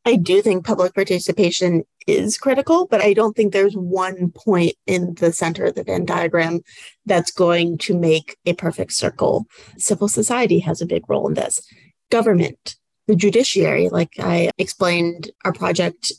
I 0.04 0.16
do 0.16 0.42
think 0.42 0.64
public 0.64 0.94
participation 0.94 1.84
is 2.06 2.36
critical, 2.36 2.86
but 2.86 3.00
I 3.00 3.12
don't 3.12 3.36
think 3.36 3.52
there's 3.52 3.74
one 3.74 4.32
point 4.32 4.74
in 4.86 5.14
the 5.14 5.32
center 5.32 5.66
of 5.66 5.76
the 5.76 5.84
Venn 5.84 6.04
diagram 6.04 6.60
that's 7.06 7.30
going 7.30 7.78
to 7.78 7.96
make 7.96 8.36
a 8.44 8.54
perfect 8.54 8.92
circle. 8.92 9.46
Civil 9.78 10.08
society 10.08 10.58
has 10.60 10.80
a 10.80 10.86
big 10.86 11.08
role 11.08 11.28
in 11.28 11.34
this. 11.34 11.60
Government, 12.10 12.76
the 13.06 13.14
judiciary, 13.14 13.88
like 13.90 14.14
I 14.18 14.50
explained, 14.58 15.30
our 15.44 15.52
project 15.52 16.12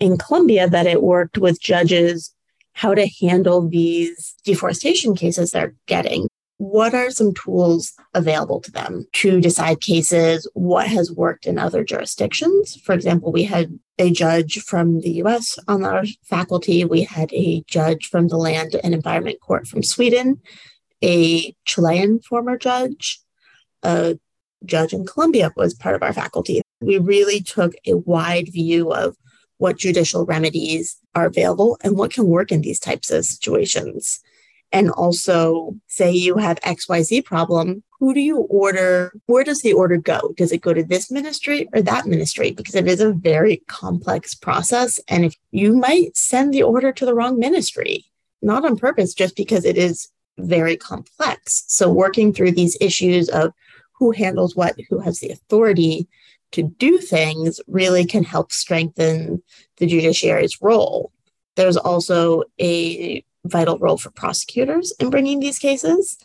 in 0.00 0.18
Colombia 0.18 0.68
that 0.68 0.86
it 0.86 1.02
worked 1.02 1.38
with 1.38 1.62
judges 1.62 2.34
how 2.72 2.94
to 2.94 3.06
handle 3.20 3.68
these 3.68 4.34
deforestation 4.44 5.14
cases 5.14 5.50
they're 5.50 5.74
getting. 5.86 6.26
What 6.62 6.94
are 6.94 7.10
some 7.10 7.34
tools 7.34 7.92
available 8.14 8.60
to 8.60 8.70
them 8.70 9.04
to 9.14 9.40
decide 9.40 9.80
cases? 9.80 10.48
What 10.54 10.86
has 10.86 11.10
worked 11.10 11.44
in 11.44 11.58
other 11.58 11.82
jurisdictions? 11.82 12.76
For 12.84 12.92
example, 12.92 13.32
we 13.32 13.42
had 13.42 13.80
a 13.98 14.12
judge 14.12 14.62
from 14.62 15.00
the 15.00 15.10
US 15.24 15.58
on 15.66 15.84
our 15.84 16.04
faculty. 16.22 16.84
We 16.84 17.02
had 17.02 17.32
a 17.32 17.64
judge 17.66 18.06
from 18.06 18.28
the 18.28 18.36
Land 18.36 18.76
and 18.84 18.94
Environment 18.94 19.40
Court 19.40 19.66
from 19.66 19.82
Sweden, 19.82 20.40
a 21.02 21.52
Chilean 21.64 22.20
former 22.20 22.56
judge, 22.56 23.20
a 23.82 24.20
judge 24.64 24.92
in 24.92 25.04
Colombia 25.04 25.52
was 25.56 25.74
part 25.74 25.96
of 25.96 26.02
our 26.04 26.12
faculty. 26.12 26.62
We 26.80 26.96
really 26.98 27.40
took 27.40 27.74
a 27.88 27.96
wide 27.96 28.52
view 28.52 28.92
of 28.92 29.16
what 29.58 29.78
judicial 29.78 30.26
remedies 30.26 30.96
are 31.16 31.26
available 31.26 31.76
and 31.82 31.96
what 31.96 32.12
can 32.12 32.28
work 32.28 32.52
in 32.52 32.60
these 32.60 32.78
types 32.78 33.10
of 33.10 33.24
situations. 33.24 34.20
And 34.72 34.90
also, 34.90 35.76
say 35.86 36.10
you 36.12 36.38
have 36.38 36.58
XYZ 36.60 37.24
problem, 37.24 37.82
who 38.00 38.14
do 38.14 38.20
you 38.20 38.38
order? 38.38 39.12
Where 39.26 39.44
does 39.44 39.60
the 39.60 39.74
order 39.74 39.98
go? 39.98 40.32
Does 40.36 40.50
it 40.50 40.62
go 40.62 40.72
to 40.72 40.82
this 40.82 41.10
ministry 41.10 41.68
or 41.74 41.82
that 41.82 42.06
ministry? 42.06 42.52
Because 42.52 42.74
it 42.74 42.88
is 42.88 43.00
a 43.00 43.12
very 43.12 43.58
complex 43.68 44.34
process. 44.34 44.98
And 45.08 45.24
if 45.24 45.36
you 45.50 45.76
might 45.76 46.16
send 46.16 46.52
the 46.52 46.62
order 46.62 46.90
to 46.90 47.04
the 47.04 47.14
wrong 47.14 47.38
ministry, 47.38 48.06
not 48.40 48.64
on 48.64 48.76
purpose, 48.76 49.12
just 49.14 49.36
because 49.36 49.64
it 49.64 49.76
is 49.76 50.08
very 50.38 50.76
complex. 50.76 51.64
So, 51.68 51.92
working 51.92 52.32
through 52.32 52.52
these 52.52 52.76
issues 52.80 53.28
of 53.28 53.52
who 53.98 54.10
handles 54.10 54.56
what, 54.56 54.74
who 54.88 55.00
has 55.00 55.20
the 55.20 55.30
authority 55.30 56.08
to 56.52 56.62
do 56.62 56.98
things 56.98 57.60
really 57.66 58.04
can 58.04 58.24
help 58.24 58.52
strengthen 58.52 59.42
the 59.76 59.86
judiciary's 59.86 60.60
role. 60.60 61.12
There's 61.56 61.76
also 61.76 62.44
a 62.60 63.24
vital 63.44 63.78
role 63.78 63.96
for 63.96 64.10
prosecutors 64.10 64.92
in 65.00 65.10
bringing 65.10 65.40
these 65.40 65.58
cases. 65.58 66.18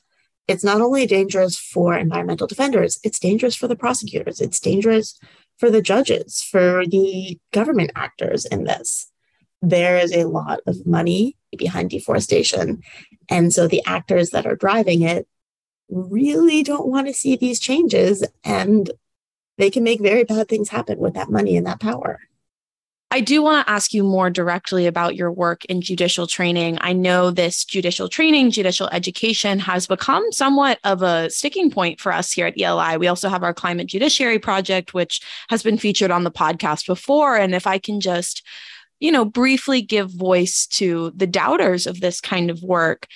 It's 0.47 0.63
not 0.63 0.81
only 0.81 1.05
dangerous 1.05 1.57
for 1.57 1.95
environmental 1.95 2.47
defenders, 2.47 2.99
it's 3.03 3.19
dangerous 3.19 3.55
for 3.55 3.67
the 3.67 3.75
prosecutors, 3.75 4.39
it's 4.39 4.59
dangerous 4.59 5.19
for 5.57 5.69
the 5.69 5.81
judges, 5.81 6.41
for 6.43 6.85
the 6.85 7.37
government 7.51 7.91
actors 7.95 8.45
in 8.45 8.63
this. 8.63 9.11
There 9.61 9.97
is 9.97 10.13
a 10.13 10.25
lot 10.25 10.59
of 10.67 10.85
money 10.85 11.35
behind 11.57 11.89
deforestation. 11.89 12.83
And 13.29 13.51
so 13.51 13.67
the 13.67 13.83
actors 13.85 14.29
that 14.29 14.45
are 14.45 14.55
driving 14.55 15.01
it 15.01 15.27
really 15.89 16.63
don't 16.63 16.87
want 16.87 17.07
to 17.07 17.13
see 17.13 17.35
these 17.35 17.59
changes. 17.59 18.23
And 18.43 18.91
they 19.57 19.69
can 19.69 19.83
make 19.83 19.99
very 19.99 20.23
bad 20.23 20.47
things 20.47 20.69
happen 20.69 20.99
with 20.99 21.15
that 21.15 21.31
money 21.31 21.57
and 21.57 21.65
that 21.65 21.79
power. 21.79 22.19
I 23.09 23.21
do 23.21 23.41
want 23.41 23.65
to 23.65 23.71
ask 23.71 23.93
you 23.93 24.03
more 24.03 24.29
directly 24.29 24.85
about 24.85 25.15
your 25.15 25.31
work 25.31 25.63
in 25.65 25.79
judicial 25.79 26.27
training. 26.27 26.77
I 26.81 26.91
know 26.91 27.31
this 27.31 27.63
judicial 27.63 28.09
training, 28.09 28.51
judicial 28.51 28.89
education 28.91 29.59
has 29.59 29.87
become 29.87 30.29
somewhat 30.33 30.79
of 30.83 31.01
a 31.01 31.29
sticking 31.29 31.71
point 31.71 32.01
for 32.01 32.11
us 32.11 32.33
here 32.33 32.47
at 32.47 32.59
ELI. 32.59 32.97
We 32.97 33.07
also 33.07 33.29
have 33.29 33.43
our 33.43 33.53
climate 33.53 33.87
judiciary 33.87 34.39
project, 34.39 34.93
which 34.93 35.21
has 35.49 35.63
been 35.63 35.77
featured 35.77 36.11
on 36.11 36.25
the 36.25 36.31
podcast 36.31 36.85
before. 36.85 37.37
And 37.37 37.55
if 37.55 37.65
I 37.65 37.77
can 37.77 38.01
just, 38.01 38.45
you 38.99 39.13
know, 39.13 39.23
briefly 39.23 39.81
give 39.81 40.11
voice 40.11 40.67
to 40.67 41.13
the 41.15 41.27
doubters 41.27 41.87
of 41.87 42.01
this 42.01 42.19
kind 42.19 42.49
of 42.49 42.61
work, 42.61 43.07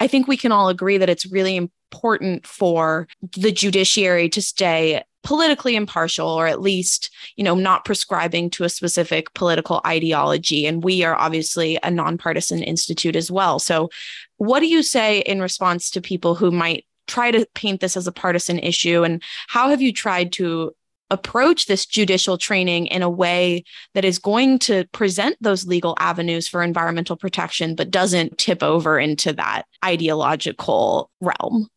I 0.00 0.08
think 0.08 0.26
we 0.26 0.36
can 0.36 0.50
all 0.50 0.70
agree 0.70 0.98
that 0.98 1.10
it's 1.10 1.30
really 1.30 1.56
important 1.56 2.48
for 2.48 3.06
the 3.36 3.52
judiciary 3.52 4.28
to 4.30 4.42
stay 4.42 5.04
politically 5.22 5.76
impartial 5.76 6.28
or 6.28 6.46
at 6.46 6.60
least 6.60 7.10
you 7.36 7.44
know 7.44 7.54
not 7.54 7.84
prescribing 7.84 8.50
to 8.50 8.64
a 8.64 8.68
specific 8.68 9.32
political 9.34 9.80
ideology. 9.86 10.66
And 10.66 10.82
we 10.82 11.02
are 11.04 11.16
obviously 11.16 11.78
a 11.82 11.90
nonpartisan 11.90 12.62
institute 12.62 13.16
as 13.16 13.30
well. 13.30 13.58
So 13.58 13.90
what 14.36 14.60
do 14.60 14.66
you 14.66 14.82
say 14.82 15.20
in 15.20 15.40
response 15.40 15.90
to 15.90 16.00
people 16.00 16.34
who 16.34 16.50
might 16.50 16.86
try 17.06 17.30
to 17.30 17.46
paint 17.54 17.80
this 17.80 17.96
as 17.96 18.06
a 18.06 18.12
partisan 18.12 18.58
issue? 18.58 19.02
And 19.02 19.22
how 19.48 19.68
have 19.68 19.82
you 19.82 19.92
tried 19.92 20.32
to 20.34 20.72
approach 21.10 21.66
this 21.66 21.86
judicial 21.86 22.38
training 22.38 22.86
in 22.86 23.02
a 23.02 23.10
way 23.10 23.64
that 23.94 24.04
is 24.04 24.18
going 24.18 24.58
to 24.60 24.86
present 24.92 25.36
those 25.40 25.66
legal 25.66 25.96
avenues 25.98 26.46
for 26.48 26.62
environmental 26.62 27.16
protection 27.16 27.74
but 27.74 27.90
doesn't 27.90 28.38
tip 28.38 28.62
over 28.62 28.98
into 28.98 29.32
that 29.32 29.64
ideological 29.84 31.10
realm 31.20 31.68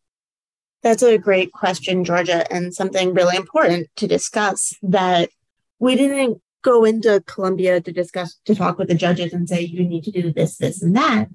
that's 0.84 1.02
a 1.02 1.16
great 1.16 1.50
question, 1.50 2.04
Georgia, 2.04 2.46
and 2.52 2.74
something 2.74 3.14
really 3.14 3.36
important 3.36 3.88
to 3.96 4.06
discuss 4.06 4.74
that 4.82 5.30
we 5.78 5.96
didn't 5.96 6.42
go 6.62 6.84
into 6.84 7.22
Colombia 7.26 7.80
to 7.80 7.90
discuss, 7.90 8.38
to 8.44 8.54
talk 8.54 8.78
with 8.78 8.88
the 8.88 8.94
judges 8.94 9.32
and 9.32 9.48
say, 9.48 9.62
you 9.62 9.82
need 9.82 10.04
to 10.04 10.10
do 10.10 10.30
this, 10.30 10.58
this, 10.58 10.82
and 10.82 10.94
that. 10.94 11.28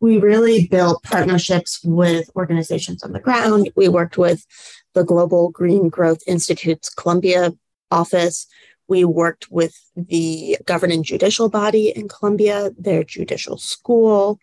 We 0.00 0.18
really 0.18 0.68
built 0.68 1.02
partnerships 1.02 1.80
with 1.84 2.30
organizations 2.36 3.02
on 3.02 3.12
the 3.12 3.20
ground. 3.20 3.70
We 3.74 3.88
worked 3.88 4.18
with 4.18 4.46
the 4.94 5.04
Global 5.04 5.50
Green 5.50 5.88
Growth 5.88 6.20
Institute's 6.26 6.88
Colombia 6.88 7.52
office. 7.90 8.46
We 8.86 9.04
worked 9.04 9.50
with 9.50 9.74
the 9.96 10.58
governing 10.64 11.02
judicial 11.02 11.48
body 11.48 11.88
in 11.88 12.08
Colombia, 12.08 12.70
their 12.78 13.02
judicial 13.02 13.58
school. 13.58 14.38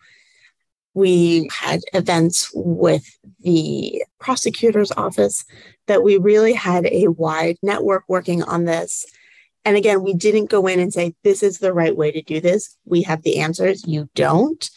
We 0.94 1.48
had 1.52 1.80
events 1.92 2.50
with 2.54 3.04
the 3.40 4.02
prosecutor's 4.18 4.92
office 4.92 5.44
that 5.86 6.02
we 6.02 6.16
really 6.16 6.52
had 6.52 6.86
a 6.86 7.08
wide 7.08 7.56
network 7.62 8.04
working 8.08 8.42
on 8.42 8.64
this. 8.64 9.04
And 9.64 9.76
again, 9.76 10.02
we 10.02 10.14
didn't 10.14 10.50
go 10.50 10.66
in 10.66 10.80
and 10.80 10.92
say, 10.92 11.14
this 11.22 11.42
is 11.42 11.58
the 11.58 11.72
right 11.72 11.96
way 11.96 12.10
to 12.12 12.22
do 12.22 12.40
this. 12.40 12.76
We 12.84 13.02
have 13.02 13.22
the 13.22 13.38
answers. 13.38 13.86
You 13.86 14.08
don't. 14.14 14.68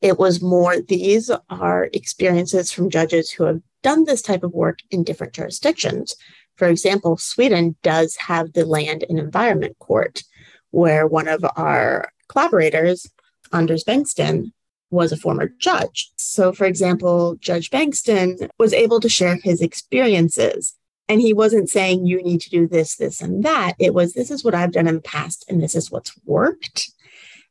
It 0.00 0.18
was 0.18 0.42
more, 0.42 0.80
these 0.80 1.30
are 1.48 1.88
experiences 1.92 2.72
from 2.72 2.90
judges 2.90 3.30
who 3.30 3.44
have 3.44 3.60
done 3.82 4.04
this 4.04 4.20
type 4.20 4.42
of 4.42 4.52
work 4.52 4.80
in 4.90 5.04
different 5.04 5.32
jurisdictions. 5.32 6.16
For 6.56 6.68
example, 6.68 7.16
Sweden 7.16 7.76
does 7.82 8.16
have 8.16 8.52
the 8.52 8.66
Land 8.66 9.04
and 9.08 9.18
Environment 9.18 9.78
Court, 9.78 10.22
where 10.70 11.06
one 11.06 11.28
of 11.28 11.44
our 11.56 12.10
collaborators, 12.28 13.06
Anders 13.52 13.84
Bengtsson, 13.84 14.52
was 14.92 15.10
a 15.10 15.16
former 15.16 15.48
judge. 15.58 16.12
So, 16.16 16.52
for 16.52 16.66
example, 16.66 17.36
Judge 17.40 17.70
Bengtsson 17.70 18.48
was 18.58 18.72
able 18.72 19.00
to 19.00 19.08
share 19.08 19.36
his 19.42 19.60
experiences. 19.60 20.74
And 21.08 21.20
he 21.20 21.32
wasn't 21.32 21.68
saying, 21.68 22.06
you 22.06 22.22
need 22.22 22.40
to 22.42 22.50
do 22.50 22.68
this, 22.68 22.96
this, 22.96 23.20
and 23.20 23.44
that. 23.44 23.74
It 23.78 23.92
was, 23.92 24.12
this 24.12 24.30
is 24.30 24.44
what 24.44 24.54
I've 24.54 24.72
done 24.72 24.86
in 24.86 24.96
the 24.96 25.00
past, 25.00 25.44
and 25.48 25.62
this 25.62 25.74
is 25.74 25.90
what's 25.90 26.12
worked. 26.24 26.90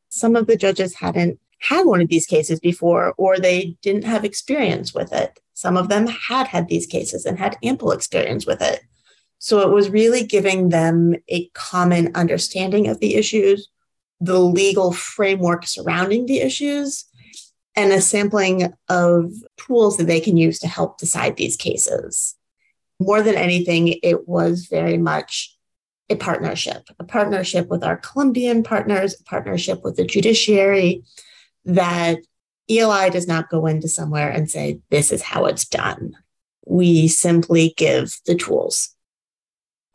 Some 0.09 0.35
of 0.35 0.47
the 0.47 0.55
judges 0.55 0.95
hadn't 0.95 1.39
had 1.59 1.85
one 1.85 2.01
of 2.01 2.07
these 2.07 2.25
cases 2.25 2.59
before, 2.59 3.13
or 3.17 3.37
they 3.37 3.77
didn't 3.81 4.05
have 4.05 4.23
experience 4.23 4.93
with 4.93 5.11
it. 5.11 5.39
Some 5.53 5.77
of 5.77 5.89
them 5.89 6.07
had 6.07 6.47
had 6.47 6.67
these 6.67 6.87
cases 6.87 7.25
and 7.25 7.37
had 7.37 7.57
ample 7.61 7.91
experience 7.91 8.47
with 8.47 8.61
it. 8.61 8.81
So 9.37 9.59
it 9.59 9.73
was 9.73 9.89
really 9.89 10.23
giving 10.23 10.69
them 10.69 11.15
a 11.27 11.49
common 11.49 12.11
understanding 12.15 12.87
of 12.87 12.99
the 12.99 13.15
issues, 13.15 13.67
the 14.19 14.39
legal 14.39 14.91
framework 14.91 15.65
surrounding 15.65 16.25
the 16.25 16.41
issues, 16.41 17.05
and 17.75 17.91
a 17.91 18.01
sampling 18.01 18.73
of 18.89 19.31
tools 19.57 19.97
that 19.97 20.07
they 20.07 20.19
can 20.19 20.37
use 20.37 20.59
to 20.59 20.67
help 20.67 20.97
decide 20.97 21.37
these 21.37 21.55
cases. 21.55 22.35
More 22.99 23.21
than 23.21 23.35
anything, 23.35 23.99
it 24.03 24.27
was 24.27 24.67
very 24.67 24.97
much 24.97 25.55
a 26.09 26.15
partnership, 26.15 26.83
a 26.99 27.03
partnership 27.03 27.69
with 27.69 27.83
our 27.83 27.97
Colombian 27.97 28.63
partners, 28.63 29.19
a 29.19 29.23
partnership 29.23 29.83
with 29.83 29.95
the 29.95 30.05
judiciary, 30.05 31.03
that 31.65 32.17
ELI 32.69 33.09
does 33.09 33.27
not 33.27 33.49
go 33.49 33.65
into 33.65 33.87
somewhere 33.87 34.29
and 34.29 34.49
say, 34.49 34.79
this 34.89 35.11
is 35.11 35.21
how 35.21 35.45
it's 35.45 35.65
done. 35.65 36.15
We 36.67 37.07
simply 37.07 37.73
give 37.77 38.19
the 38.25 38.35
tools. 38.35 38.95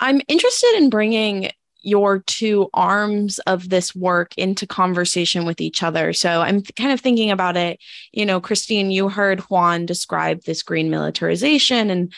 I'm 0.00 0.20
interested 0.28 0.74
in 0.76 0.90
bringing 0.90 1.50
your 1.82 2.20
two 2.20 2.68
arms 2.74 3.38
of 3.40 3.68
this 3.68 3.94
work 3.94 4.36
into 4.36 4.66
conversation 4.66 5.44
with 5.44 5.60
each 5.60 5.82
other. 5.82 6.12
So 6.12 6.40
I'm 6.40 6.62
kind 6.62 6.92
of 6.92 7.00
thinking 7.00 7.30
about 7.30 7.56
it. 7.56 7.78
You 8.12 8.26
know, 8.26 8.40
Kristine, 8.40 8.90
you 8.90 9.08
heard 9.08 9.40
Juan 9.42 9.86
describe 9.86 10.42
this 10.42 10.62
green 10.62 10.90
militarization. 10.90 11.90
And 11.90 12.12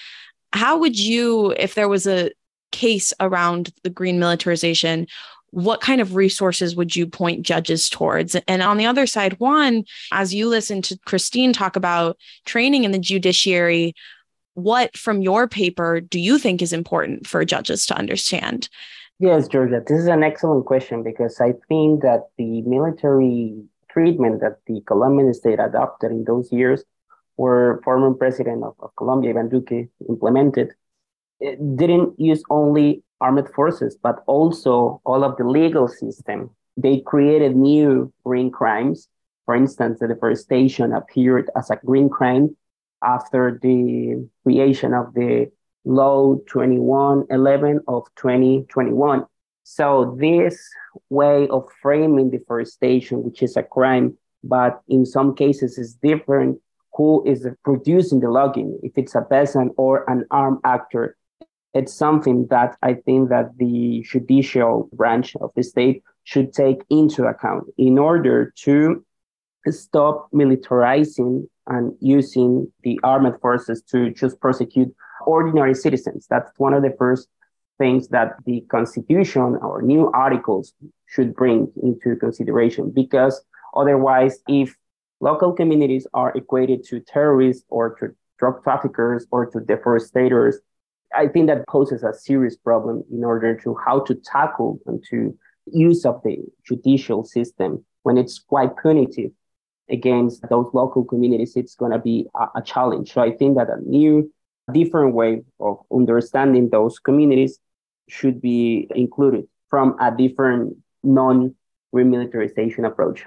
how 0.52 0.78
would 0.78 0.98
you, 0.98 1.54
if 1.58 1.74
there 1.74 1.88
was 1.88 2.06
a 2.06 2.30
case 2.72 3.12
around 3.20 3.72
the 3.82 3.90
green 3.90 4.18
militarization, 4.18 5.06
what 5.50 5.80
kind 5.80 6.00
of 6.00 6.14
resources 6.14 6.76
would 6.76 6.94
you 6.94 7.06
point 7.06 7.42
judges 7.42 7.88
towards? 7.88 8.34
And 8.34 8.62
on 8.62 8.76
the 8.76 8.86
other 8.86 9.06
side, 9.06 9.40
Juan, 9.40 9.84
as 10.12 10.34
you 10.34 10.48
listen 10.48 10.82
to 10.82 10.98
Kristine 11.06 11.52
talk 11.52 11.76
about 11.76 12.18
training 12.44 12.84
in 12.84 12.92
the 12.92 12.98
judiciary, 12.98 13.94
what 14.54 14.96
from 14.96 15.22
your 15.22 15.48
paper 15.48 16.00
do 16.00 16.18
you 16.18 16.38
think 16.38 16.60
is 16.60 16.72
important 16.72 17.26
for 17.26 17.44
judges 17.44 17.86
to 17.86 17.96
understand? 17.96 18.68
Yes, 19.20 19.48
Georgia, 19.48 19.82
this 19.84 19.98
is 19.98 20.06
an 20.06 20.22
excellent 20.22 20.66
question 20.66 21.02
because 21.02 21.40
I 21.40 21.54
think 21.68 22.02
that 22.02 22.28
the 22.36 22.62
military 22.62 23.64
treatment 23.90 24.40
that 24.40 24.58
the 24.66 24.80
Colombian 24.86 25.34
state 25.34 25.58
adopted 25.58 26.12
in 26.12 26.22
those 26.24 26.52
years, 26.52 26.84
where 27.34 27.80
former 27.82 28.14
president 28.14 28.62
of, 28.62 28.74
of 28.78 28.94
Colombia, 28.96 29.30
Ivan 29.30 29.48
Duque, 29.48 29.88
implemented, 30.08 30.72
it 31.40 31.58
didn't 31.76 32.18
use 32.18 32.44
only 32.48 33.02
armed 33.20 33.48
forces, 33.48 33.96
but 34.00 34.22
also 34.28 35.00
all 35.04 35.24
of 35.24 35.36
the 35.36 35.44
legal 35.44 35.88
system. 35.88 36.50
They 36.76 37.00
created 37.00 37.56
new 37.56 38.12
green 38.24 38.52
crimes. 38.52 39.08
For 39.46 39.56
instance, 39.56 39.98
the 39.98 40.06
deforestation 40.06 40.92
appeared 40.92 41.50
as 41.56 41.70
a 41.70 41.76
green 41.84 42.08
crime 42.08 42.56
after 43.02 43.58
the 43.60 44.28
creation 44.44 44.94
of 44.94 45.12
the 45.14 45.50
Law 45.84 46.36
2111 46.46 47.80
of 47.88 48.04
2021. 48.16 49.24
So 49.64 50.16
this 50.18 50.58
way 51.10 51.46
of 51.48 51.68
framing 51.82 52.30
deforestation, 52.30 53.22
which 53.22 53.42
is 53.42 53.56
a 53.56 53.62
crime, 53.62 54.16
but 54.42 54.80
in 54.88 55.04
some 55.04 55.34
cases 55.34 55.78
is 55.78 55.94
different, 55.94 56.58
who 56.94 57.22
is 57.26 57.46
producing 57.64 58.20
the 58.20 58.30
logging, 58.30 58.78
if 58.82 58.92
it's 58.96 59.14
a 59.14 59.22
peasant 59.22 59.72
or 59.76 60.08
an 60.10 60.24
armed 60.30 60.58
actor, 60.64 61.16
it's 61.74 61.94
something 61.94 62.46
that 62.48 62.76
I 62.82 62.94
think 62.94 63.28
that 63.28 63.56
the 63.58 64.04
judicial 64.08 64.88
branch 64.92 65.36
of 65.36 65.52
the 65.54 65.62
state 65.62 66.02
should 66.24 66.52
take 66.52 66.82
into 66.90 67.26
account 67.26 67.64
in 67.76 67.98
order 67.98 68.52
to 68.64 69.04
stop 69.70 70.28
militarizing 70.32 71.48
and 71.66 71.92
using 72.00 72.70
the 72.82 72.98
armed 73.02 73.38
forces 73.40 73.82
to 73.90 74.10
just 74.10 74.40
prosecute 74.40 74.94
ordinary 75.26 75.74
citizens. 75.74 76.26
That's 76.28 76.50
one 76.58 76.74
of 76.74 76.82
the 76.82 76.94
first 76.98 77.28
things 77.78 78.08
that 78.08 78.34
the 78.44 78.62
constitution 78.70 79.56
or 79.62 79.82
new 79.82 80.10
articles 80.12 80.72
should 81.06 81.34
bring 81.34 81.70
into 81.82 82.16
consideration 82.16 82.90
because 82.90 83.40
otherwise 83.74 84.40
if 84.48 84.74
local 85.20 85.52
communities 85.52 86.06
are 86.14 86.32
equated 86.36 86.84
to 86.84 87.00
terrorists 87.00 87.64
or 87.68 87.94
to 87.96 88.08
drug 88.38 88.62
traffickers 88.64 89.26
or 89.30 89.46
to 89.46 89.58
deforestators 89.58 90.54
I 91.14 91.28
think 91.28 91.46
that 91.46 91.66
poses 91.68 92.02
a 92.02 92.12
serious 92.12 92.56
problem 92.56 93.02
in 93.10 93.24
order 93.24 93.56
to 93.60 93.76
how 93.84 94.00
to 94.00 94.14
tackle 94.14 94.78
and 94.86 95.02
to 95.10 95.36
use 95.66 96.04
of 96.04 96.20
the 96.22 96.38
judicial 96.66 97.24
system 97.24 97.84
when 98.02 98.18
it's 98.18 98.38
quite 98.38 98.76
punitive 98.76 99.30
against 99.90 100.48
those 100.48 100.68
local 100.72 101.04
communities. 101.04 101.56
It's 101.56 101.74
going 101.74 101.92
to 101.92 101.98
be 101.98 102.26
a, 102.34 102.46
a 102.56 102.62
challenge. 102.62 103.12
So 103.12 103.20
I 103.20 103.32
think 103.32 103.56
that 103.56 103.70
a 103.70 103.80
new, 103.80 104.32
different 104.72 105.14
way 105.14 105.42
of 105.60 105.78
understanding 105.92 106.68
those 106.70 106.98
communities 106.98 107.58
should 108.08 108.40
be 108.40 108.88
included 108.94 109.46
from 109.70 109.96
a 110.00 110.14
different 110.14 110.76
non 111.02 111.54
remilitarization 111.94 112.86
approach. 112.86 113.24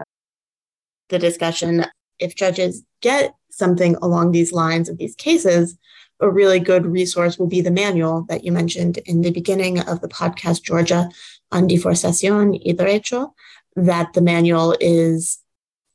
The 1.10 1.19
discussion, 1.19 1.86
if 2.19 2.36
judges 2.36 2.84
get 3.02 3.36
something 3.50 3.95
along 4.02 4.32
these 4.32 4.54
lines 4.54 4.89
of 4.89 4.97
these 4.97 5.15
cases, 5.15 5.78
a 6.19 6.30
really 6.30 6.60
good 6.60 6.86
resource 6.86 7.39
will 7.39 7.47
be 7.47 7.62
the 7.62 7.71
manual 7.71 8.24
that 8.30 8.43
you 8.43 8.52
mentioned 8.52 9.00
in 9.06 9.21
the 9.21 9.32
beginning 9.32 9.80
of 9.80 10.02
the 10.02 10.08
podcast, 10.08 10.63
Georgia, 10.63 11.10
on 11.52 11.67
deforestación 11.67 12.60
y 12.63 12.74
derecho, 12.74 13.32
that 13.76 14.13
the 14.13 14.21
manual 14.21 14.76
is 14.80 15.40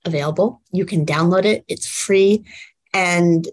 available. 0.06 0.62
You 0.72 0.86
can 0.86 1.04
download 1.04 1.44
it, 1.44 1.64
it's 1.68 1.86
free, 1.86 2.44
and 2.94 3.46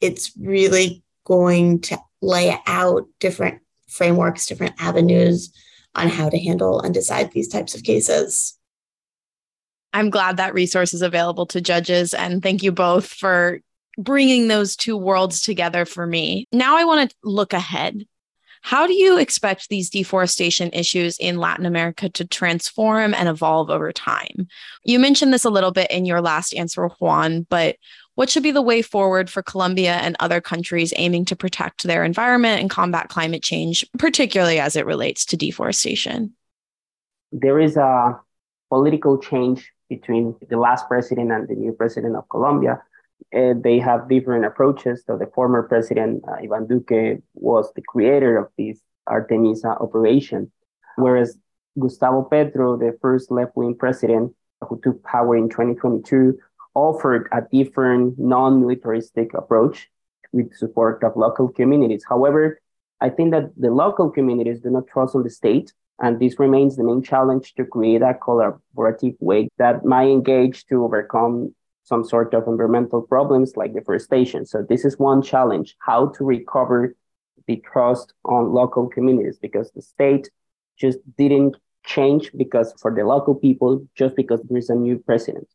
it's 0.00 0.32
really 0.38 1.02
going 1.24 1.80
to 1.82 1.98
lay 2.20 2.58
out 2.66 3.06
different 3.20 3.60
frameworks, 3.88 4.46
different 4.46 4.74
avenues 4.78 5.52
on 5.94 6.08
how 6.08 6.28
to 6.28 6.38
handle 6.38 6.80
and 6.80 6.94
decide 6.94 7.32
these 7.32 7.48
types 7.48 7.74
of 7.74 7.82
cases. 7.82 8.58
I'm 9.92 10.10
glad 10.10 10.38
that 10.38 10.54
resource 10.54 10.94
is 10.94 11.02
available 11.02 11.46
to 11.46 11.60
judges. 11.60 12.14
And 12.14 12.42
thank 12.42 12.62
you 12.62 12.72
both 12.72 13.06
for 13.06 13.60
bringing 13.98 14.48
those 14.48 14.74
two 14.74 14.96
worlds 14.96 15.42
together 15.42 15.84
for 15.84 16.06
me. 16.06 16.46
Now 16.50 16.78
I 16.78 16.84
want 16.84 17.10
to 17.10 17.16
look 17.22 17.52
ahead. 17.52 18.06
How 18.62 18.86
do 18.86 18.94
you 18.94 19.18
expect 19.18 19.68
these 19.68 19.90
deforestation 19.90 20.70
issues 20.72 21.18
in 21.18 21.36
Latin 21.36 21.66
America 21.66 22.08
to 22.10 22.24
transform 22.24 23.12
and 23.12 23.28
evolve 23.28 23.70
over 23.70 23.92
time? 23.92 24.46
You 24.84 25.00
mentioned 25.00 25.32
this 25.32 25.44
a 25.44 25.50
little 25.50 25.72
bit 25.72 25.90
in 25.90 26.06
your 26.06 26.20
last 26.20 26.54
answer, 26.54 26.86
Juan, 26.86 27.44
but 27.50 27.76
what 28.14 28.30
should 28.30 28.44
be 28.44 28.52
the 28.52 28.62
way 28.62 28.80
forward 28.80 29.28
for 29.28 29.42
Colombia 29.42 29.94
and 29.94 30.16
other 30.20 30.40
countries 30.40 30.92
aiming 30.96 31.24
to 31.26 31.36
protect 31.36 31.82
their 31.82 32.04
environment 32.04 32.60
and 32.60 32.70
combat 32.70 33.08
climate 33.08 33.42
change, 33.42 33.84
particularly 33.98 34.60
as 34.60 34.76
it 34.76 34.86
relates 34.86 35.24
to 35.26 35.36
deforestation? 35.36 36.32
There 37.32 37.58
is 37.58 37.76
a 37.76 38.20
political 38.68 39.18
change 39.18 39.72
between 39.88 40.36
the 40.48 40.56
last 40.56 40.86
president 40.88 41.32
and 41.32 41.48
the 41.48 41.54
new 41.54 41.72
president 41.72 42.14
of 42.14 42.28
Colombia 42.28 42.82
uh, 43.36 43.54
they 43.62 43.78
have 43.78 44.08
different 44.08 44.44
approaches. 44.44 45.02
So 45.06 45.16
the 45.16 45.30
former 45.34 45.62
president, 45.62 46.24
uh, 46.28 46.36
Ivan 46.42 46.66
Duque, 46.66 47.22
was 47.34 47.72
the 47.74 47.82
creator 47.82 48.36
of 48.36 48.48
this 48.58 48.80
Artemisa 49.08 49.80
operation, 49.80 50.50
whereas 50.96 51.38
Gustavo 51.78 52.22
Petro, 52.22 52.76
the 52.76 52.96
first 53.00 53.30
left-wing 53.30 53.76
president 53.76 54.34
who 54.68 54.80
took 54.82 55.02
power 55.02 55.36
in 55.36 55.48
2022, 55.48 56.38
offered 56.74 57.28
a 57.32 57.42
different 57.50 58.18
non-militaristic 58.18 59.34
approach 59.34 59.90
with 60.32 60.54
support 60.54 61.02
of 61.04 61.16
local 61.16 61.48
communities. 61.48 62.04
However, 62.08 62.60
I 63.00 63.10
think 63.10 63.32
that 63.32 63.50
the 63.56 63.70
local 63.70 64.10
communities 64.10 64.60
do 64.60 64.70
not 64.70 64.86
trust 64.86 65.14
on 65.14 65.24
the 65.24 65.30
state, 65.30 65.72
and 65.98 66.20
this 66.20 66.38
remains 66.38 66.76
the 66.76 66.84
main 66.84 67.02
challenge 67.02 67.54
to 67.54 67.64
create 67.64 68.02
a 68.02 68.14
collaborative 68.14 69.16
way 69.20 69.48
that 69.58 69.84
might 69.84 70.08
engage 70.08 70.64
to 70.66 70.84
overcome 70.84 71.54
some 71.84 72.04
sort 72.04 72.32
of 72.34 72.46
environmental 72.46 73.02
problems 73.02 73.56
like 73.56 73.74
deforestation. 73.74 74.46
So 74.46 74.64
this 74.68 74.84
is 74.84 74.98
one 74.98 75.22
challenge, 75.22 75.76
how 75.80 76.08
to 76.16 76.24
recover 76.24 76.94
the 77.46 77.62
trust 77.72 78.14
on 78.24 78.52
local 78.52 78.88
communities 78.88 79.38
because 79.40 79.70
the 79.72 79.82
state 79.82 80.30
just 80.78 80.98
didn't 81.18 81.56
change 81.84 82.30
because 82.36 82.72
for 82.80 82.94
the 82.94 83.04
local 83.04 83.34
people, 83.34 83.84
just 83.96 84.14
because 84.16 84.40
there 84.48 84.58
is 84.58 84.70
a 84.70 84.74
new 84.74 84.98
president. 84.98 85.48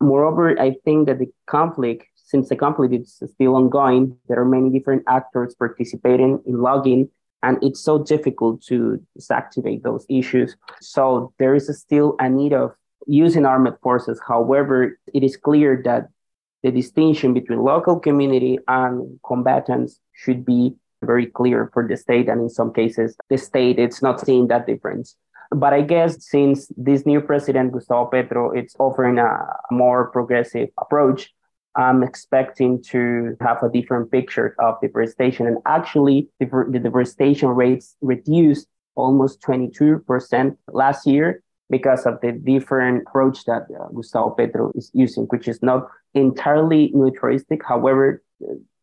Moreover, 0.00 0.60
I 0.60 0.76
think 0.84 1.06
that 1.06 1.18
the 1.18 1.32
conflict, 1.46 2.04
since 2.14 2.48
the 2.48 2.56
conflict 2.56 2.92
is 2.94 3.22
still 3.32 3.56
ongoing, 3.56 4.16
there 4.28 4.38
are 4.38 4.44
many 4.44 4.70
different 4.70 5.04
actors 5.08 5.54
participating 5.54 6.40
in 6.46 6.60
logging, 6.60 7.08
and 7.42 7.62
it's 7.62 7.80
so 7.80 8.02
difficult 8.02 8.62
to 8.64 9.00
deactivate 9.18 9.82
those 9.82 10.04
issues. 10.10 10.56
So 10.80 11.32
there 11.38 11.54
is 11.54 11.66
still 11.78 12.16
a 12.18 12.28
need 12.28 12.52
of 12.52 12.74
using 13.06 13.46
armed 13.46 13.76
forces. 13.82 14.20
However, 14.26 14.98
it 15.12 15.22
is 15.22 15.36
clear 15.36 15.80
that 15.84 16.08
the 16.62 16.70
distinction 16.70 17.34
between 17.34 17.60
local 17.60 18.00
community 18.00 18.58
and 18.66 19.20
combatants 19.26 20.00
should 20.12 20.44
be 20.44 20.74
very 21.02 21.26
clear 21.26 21.70
for 21.72 21.86
the 21.86 21.96
state. 21.96 22.28
And 22.28 22.40
in 22.40 22.48
some 22.48 22.72
cases, 22.72 23.16
the 23.28 23.36
state 23.36 23.78
it's 23.78 24.02
not 24.02 24.20
seeing 24.20 24.48
that 24.48 24.66
difference. 24.66 25.16
But 25.50 25.72
I 25.74 25.82
guess 25.82 26.26
since 26.26 26.72
this 26.76 27.04
new 27.04 27.20
president, 27.20 27.72
Gustavo 27.72 28.06
Petro, 28.10 28.50
it's 28.50 28.74
offering 28.78 29.18
a 29.18 29.46
more 29.70 30.10
progressive 30.10 30.70
approach, 30.80 31.32
I'm 31.76 32.02
expecting 32.02 32.82
to 32.84 33.36
have 33.40 33.62
a 33.62 33.68
different 33.68 34.10
picture 34.10 34.56
of 34.58 34.80
deforestation. 34.80 35.46
And 35.46 35.58
actually, 35.66 36.28
the 36.40 36.80
deforestation 36.82 37.48
rates 37.50 37.94
reduced 38.00 38.68
almost 38.94 39.42
22% 39.42 40.56
last 40.72 41.06
year 41.06 41.42
because 41.70 42.06
of 42.06 42.20
the 42.20 42.32
different 42.32 43.04
approach 43.06 43.44
that 43.44 43.62
uh, 43.80 43.88
Gustavo 43.94 44.30
Petro 44.30 44.72
is 44.74 44.90
using, 44.94 45.24
which 45.24 45.48
is 45.48 45.62
not 45.62 45.88
entirely 46.14 46.90
militaristic. 46.94 47.62
However, 47.66 48.22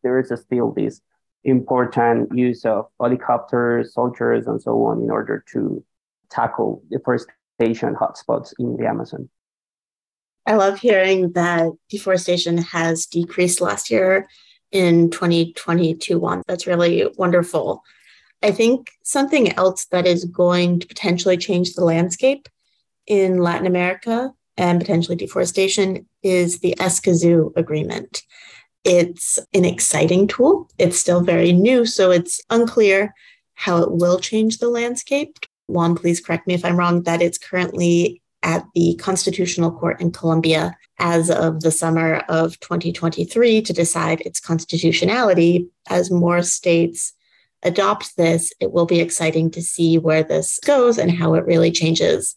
there 0.03 0.19
is 0.19 0.31
still 0.41 0.71
this 0.71 1.01
important 1.43 2.35
use 2.35 2.65
of 2.65 2.87
helicopters, 2.99 3.93
soldiers, 3.93 4.47
and 4.47 4.61
so 4.61 4.83
on 4.85 5.01
in 5.01 5.09
order 5.09 5.43
to 5.53 5.83
tackle 6.29 6.83
deforestation 6.89 7.95
hotspots 7.95 8.53
in 8.59 8.77
the 8.77 8.87
Amazon. 8.87 9.29
I 10.45 10.55
love 10.55 10.79
hearing 10.79 11.33
that 11.33 11.71
deforestation 11.89 12.57
has 12.57 13.05
decreased 13.05 13.61
last 13.61 13.91
year 13.91 14.27
in 14.71 15.09
2022 15.11 16.19
Juan. 16.19 16.41
That's 16.47 16.65
really 16.65 17.07
wonderful. 17.17 17.83
I 18.41 18.51
think 18.51 18.91
something 19.03 19.51
else 19.53 19.85
that 19.85 20.07
is 20.07 20.25
going 20.25 20.79
to 20.79 20.87
potentially 20.87 21.37
change 21.37 21.73
the 21.73 21.85
landscape 21.85 22.49
in 23.07 23.39
Latin 23.39 23.67
America 23.67 24.33
and 24.57 24.79
potentially 24.79 25.15
deforestation 25.15 26.07
is 26.23 26.59
the 26.59 26.75
Escazú 26.79 27.55
agreement. 27.55 28.23
It's 28.83 29.39
an 29.53 29.65
exciting 29.65 30.27
tool. 30.27 30.69
It's 30.77 30.99
still 30.99 31.21
very 31.21 31.53
new, 31.53 31.85
so 31.85 32.11
it's 32.11 32.41
unclear 32.49 33.13
how 33.53 33.77
it 33.77 33.91
will 33.91 34.19
change 34.19 34.57
the 34.57 34.69
landscape. 34.69 35.37
Juan, 35.67 35.95
please 35.95 36.19
correct 36.19 36.47
me 36.47 36.53
if 36.53 36.65
I'm 36.65 36.77
wrong, 36.77 37.03
that 37.03 37.21
it's 37.21 37.37
currently 37.37 38.21
at 38.43 38.65
the 38.73 38.95
Constitutional 38.95 39.71
Court 39.71 40.01
in 40.01 40.11
Colombia 40.11 40.75
as 40.99 41.29
of 41.29 41.61
the 41.61 41.71
summer 41.71 42.23
of 42.27 42.59
2023 42.59 43.61
to 43.61 43.73
decide 43.73 44.21
its 44.21 44.39
constitutionality. 44.39 45.67
As 45.89 46.11
more 46.11 46.41
states 46.41 47.13
adopt 47.63 48.17
this, 48.17 48.51
it 48.59 48.71
will 48.71 48.87
be 48.87 48.99
exciting 48.99 49.51
to 49.51 49.61
see 49.61 49.97
where 49.97 50.23
this 50.23 50.59
goes 50.65 50.97
and 50.97 51.11
how 51.11 51.35
it 51.35 51.45
really 51.45 51.71
changes 51.71 52.35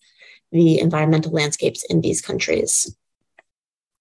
the 0.54 0.78
environmental 0.78 1.32
landscapes 1.32 1.84
in 1.90 2.00
these 2.00 2.22
countries. 2.22 2.96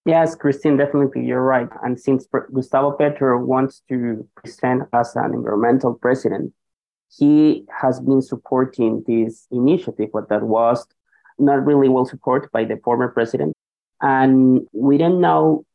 Yes, 0.06 0.36
Kristine, 0.36 0.78
definitely 0.78 1.26
you're 1.26 1.42
right. 1.42 1.68
And 1.84 2.00
since 2.00 2.28
Gustavo 2.54 2.92
Petro 2.92 3.44
wants 3.44 3.82
to 3.90 4.28
present 4.36 4.84
as 4.94 5.16
an 5.16 5.34
environmental 5.34 5.96
president, 5.96 6.54
he 7.18 7.66
has 7.82 8.00
been 8.00 8.22
supporting 8.22 9.04
this 9.08 9.48
initiative, 9.52 10.10
but 10.14 10.30
that 10.30 10.44
was 10.44 10.86
not 11.40 11.66
really 11.66 11.90
well 11.90 12.06
supported 12.06 12.52
by 12.52 12.66
the 12.66 12.78
former 12.84 13.08
president. 13.08 13.54
And 14.02 14.68
we 14.74 14.98
don't 14.98 15.22
know 15.22 15.66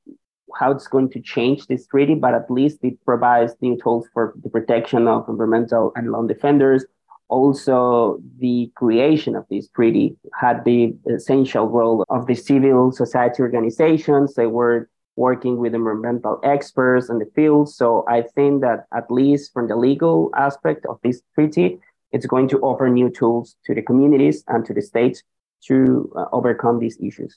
how 0.55 0.71
it's 0.71 0.87
going 0.87 1.11
to 1.11 1.21
change 1.21 1.67
this 1.67 1.87
treaty, 1.87 2.15
but 2.15 2.35
at 2.35 2.51
least 2.51 2.79
it 2.83 3.05
provides 3.05 3.55
new 3.61 3.77
tools 3.83 4.07
for 4.13 4.35
the 4.43 4.49
protection 4.49 5.09
of 5.09 5.29
environmental 5.29 5.93
and 5.97 6.13
land 6.13 6.29
defenders, 6.29 6.85
also, 7.29 8.21
the 8.39 8.71
creation 8.75 9.37
of 9.37 9.45
this 9.51 9.69
treaty 9.69 10.17
had 10.41 10.65
the 10.65 10.97
essential 11.15 11.67
role 11.69 12.05
of 12.09 12.27
the 12.27 12.35
civil 12.35 12.91
society 12.91 13.43
organizations. 13.43 14.35
They 14.35 14.47
were 14.47 14.89
working 15.17 15.59
with 15.59 15.75
environmental 15.75 16.41
experts 16.43 17.11
in 17.11 17.19
the 17.19 17.27
field. 17.35 17.69
So 17.69 18.05
I 18.09 18.23
think 18.23 18.63
that 18.63 18.87
at 18.95 19.11
least 19.11 19.53
from 19.53 19.69
the 19.69 19.77
legal 19.77 20.31
aspect 20.37 20.87
of 20.87 20.99
this 21.03 21.21
treaty, 21.35 21.79
it's 22.13 22.25
going 22.25 22.49
to 22.49 22.59
offer 22.61 22.89
new 22.89 23.11
tools 23.11 23.57
to 23.67 23.75
the 23.75 23.83
communities 23.83 24.43
and 24.49 24.65
to 24.65 24.73
the 24.73 24.81
states 24.81 25.23
to 25.67 26.11
uh, 26.17 26.25
overcome 26.33 26.79
these 26.79 26.99
issues. 27.01 27.37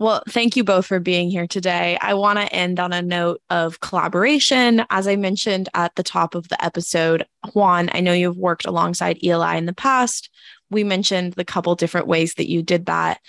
Well, 0.00 0.22
thank 0.28 0.54
you 0.54 0.62
both 0.62 0.86
for 0.86 1.00
being 1.00 1.28
here 1.28 1.48
today. 1.48 1.98
I 2.00 2.14
want 2.14 2.38
to 2.38 2.52
end 2.52 2.78
on 2.78 2.92
a 2.92 3.02
note 3.02 3.42
of 3.50 3.80
collaboration. 3.80 4.84
As 4.90 5.08
I 5.08 5.16
mentioned 5.16 5.68
at 5.74 5.96
the 5.96 6.04
top 6.04 6.36
of 6.36 6.48
the 6.48 6.64
episode, 6.64 7.26
Juan, 7.52 7.90
I 7.92 7.98
know 7.98 8.12
you've 8.12 8.36
worked 8.36 8.64
alongside 8.64 9.18
ELI 9.24 9.58
in 9.58 9.66
the 9.66 9.72
past. 9.72 10.30
We 10.70 10.84
mentioned 10.84 11.32
the 11.32 11.44
couple 11.44 11.74
different 11.74 12.06
ways 12.06 12.34
that 12.34 12.48
you 12.48 12.62
did 12.62 12.86
that. 12.86 13.20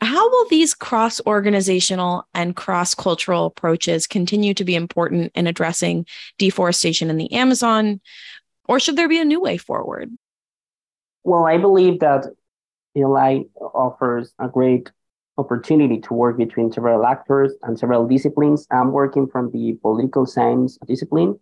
How 0.00 0.30
will 0.30 0.48
these 0.48 0.72
cross 0.72 1.20
organizational 1.26 2.26
and 2.32 2.56
cross 2.56 2.94
cultural 2.94 3.44
approaches 3.46 4.06
continue 4.06 4.54
to 4.54 4.64
be 4.64 4.74
important 4.74 5.30
in 5.34 5.46
addressing 5.46 6.06
deforestation 6.38 7.10
in 7.10 7.18
the 7.18 7.32
Amazon? 7.32 8.00
Or 8.66 8.80
should 8.80 8.96
there 8.96 9.08
be 9.10 9.20
a 9.20 9.26
new 9.26 9.42
way 9.42 9.58
forward? 9.58 10.10
Well, 11.22 11.44
I 11.44 11.58
believe 11.58 12.00
that 12.00 12.26
ELI 12.96 13.46
offers 13.60 14.32
a 14.38 14.48
great 14.48 14.90
opportunity 15.36 15.98
to 16.00 16.14
work 16.14 16.38
between 16.38 16.70
several 16.72 17.04
actors 17.04 17.52
and 17.62 17.78
several 17.78 18.06
disciplines. 18.06 18.66
I'm 18.70 18.92
working 18.92 19.26
from 19.26 19.50
the 19.50 19.78
political 19.82 20.26
science 20.26 20.78
discipline 20.86 21.38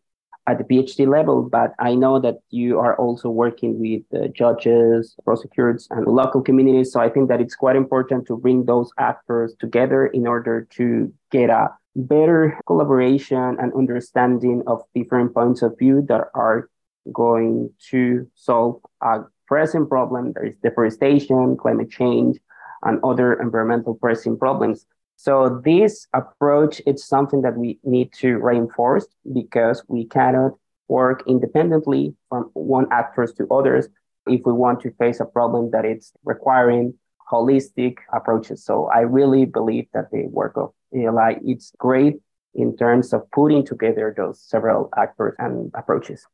at 0.49 0.59
the 0.59 0.65
PhD 0.65 1.07
level, 1.07 1.49
but 1.49 1.73
I 1.79 1.95
know 1.95 2.19
that 2.19 2.39
you 2.51 2.79
are 2.81 2.97
also 2.97 3.31
working 3.31 3.79
with 3.79 4.35
judges, 4.35 5.15
prosecutors, 5.25 5.87
and 5.91 6.07
local 6.07 6.43
communities. 6.43 6.93
So 6.93 7.01
I 7.01 7.11
think 7.11 7.29
that 7.29 7.41
it's 7.41 7.55
quite 7.55 7.77
important 7.77 8.27
to 8.27 8.37
bring 8.37 8.65
those 8.65 8.91
actors 8.99 9.55
together 9.61 10.07
in 10.07 10.27
order 10.27 10.67
to 10.73 11.13
get 11.31 11.51
a 11.51 11.69
better 11.95 12.59
collaboration 12.67 13.57
and 13.61 13.73
understanding 13.75 14.63
of 14.67 14.83
different 14.95 15.33
points 15.35 15.63
of 15.63 15.79
view 15.79 16.03
that 16.09 16.23
are 16.35 16.69
going 17.13 17.71
to 17.91 18.27
solve 18.35 18.81
a 19.01 19.21
present 19.47 19.89
problem. 19.89 20.33
There 20.33 20.47
is 20.47 20.57
deforestation, 20.63 21.57
climate 21.57 21.91
change, 21.91 22.39
and 22.83 23.01
other 23.05 23.35
environmental 23.35 23.95
pressing 23.95 24.39
problems. 24.39 24.87
So 25.17 25.61
this 25.65 26.07
approach 26.15 26.83
is 26.87 27.05
something 27.05 27.43
that 27.43 27.57
we 27.57 27.79
need 27.85 28.13
to 28.15 28.39
reinforce 28.39 29.07
because 29.33 29.85
we 29.89 30.07
cannot 30.07 30.53
work 30.89 31.23
independently 31.27 32.15
from 32.29 32.51
one 32.55 32.87
actors 32.91 33.33
to 33.35 33.47
others 33.51 33.89
if 34.27 34.41
we 34.45 34.53
want 34.53 34.81
to 34.81 34.91
face 34.93 35.21
a 35.21 35.25
problem 35.25 35.71
that 35.71 35.85
it's 35.85 36.13
requiring 36.25 36.95
holistic 37.31 37.97
approaches. 38.13 38.65
So 38.65 38.87
I 38.87 39.01
really 39.01 39.47
believe 39.47 39.87
that 39.95 40.11
the 40.11 40.27
work 40.27 40.57
of 40.57 40.73
ELI 40.95 41.39
it's 41.45 41.73
great 41.79 42.17
in 42.55 42.77
terms 42.77 43.13
of 43.13 43.31
putting 43.31 43.65
together 43.65 44.13
those 44.15 44.41
several 44.41 44.91
actors 44.97 45.35
and 45.39 45.71
approaches. 45.75 46.27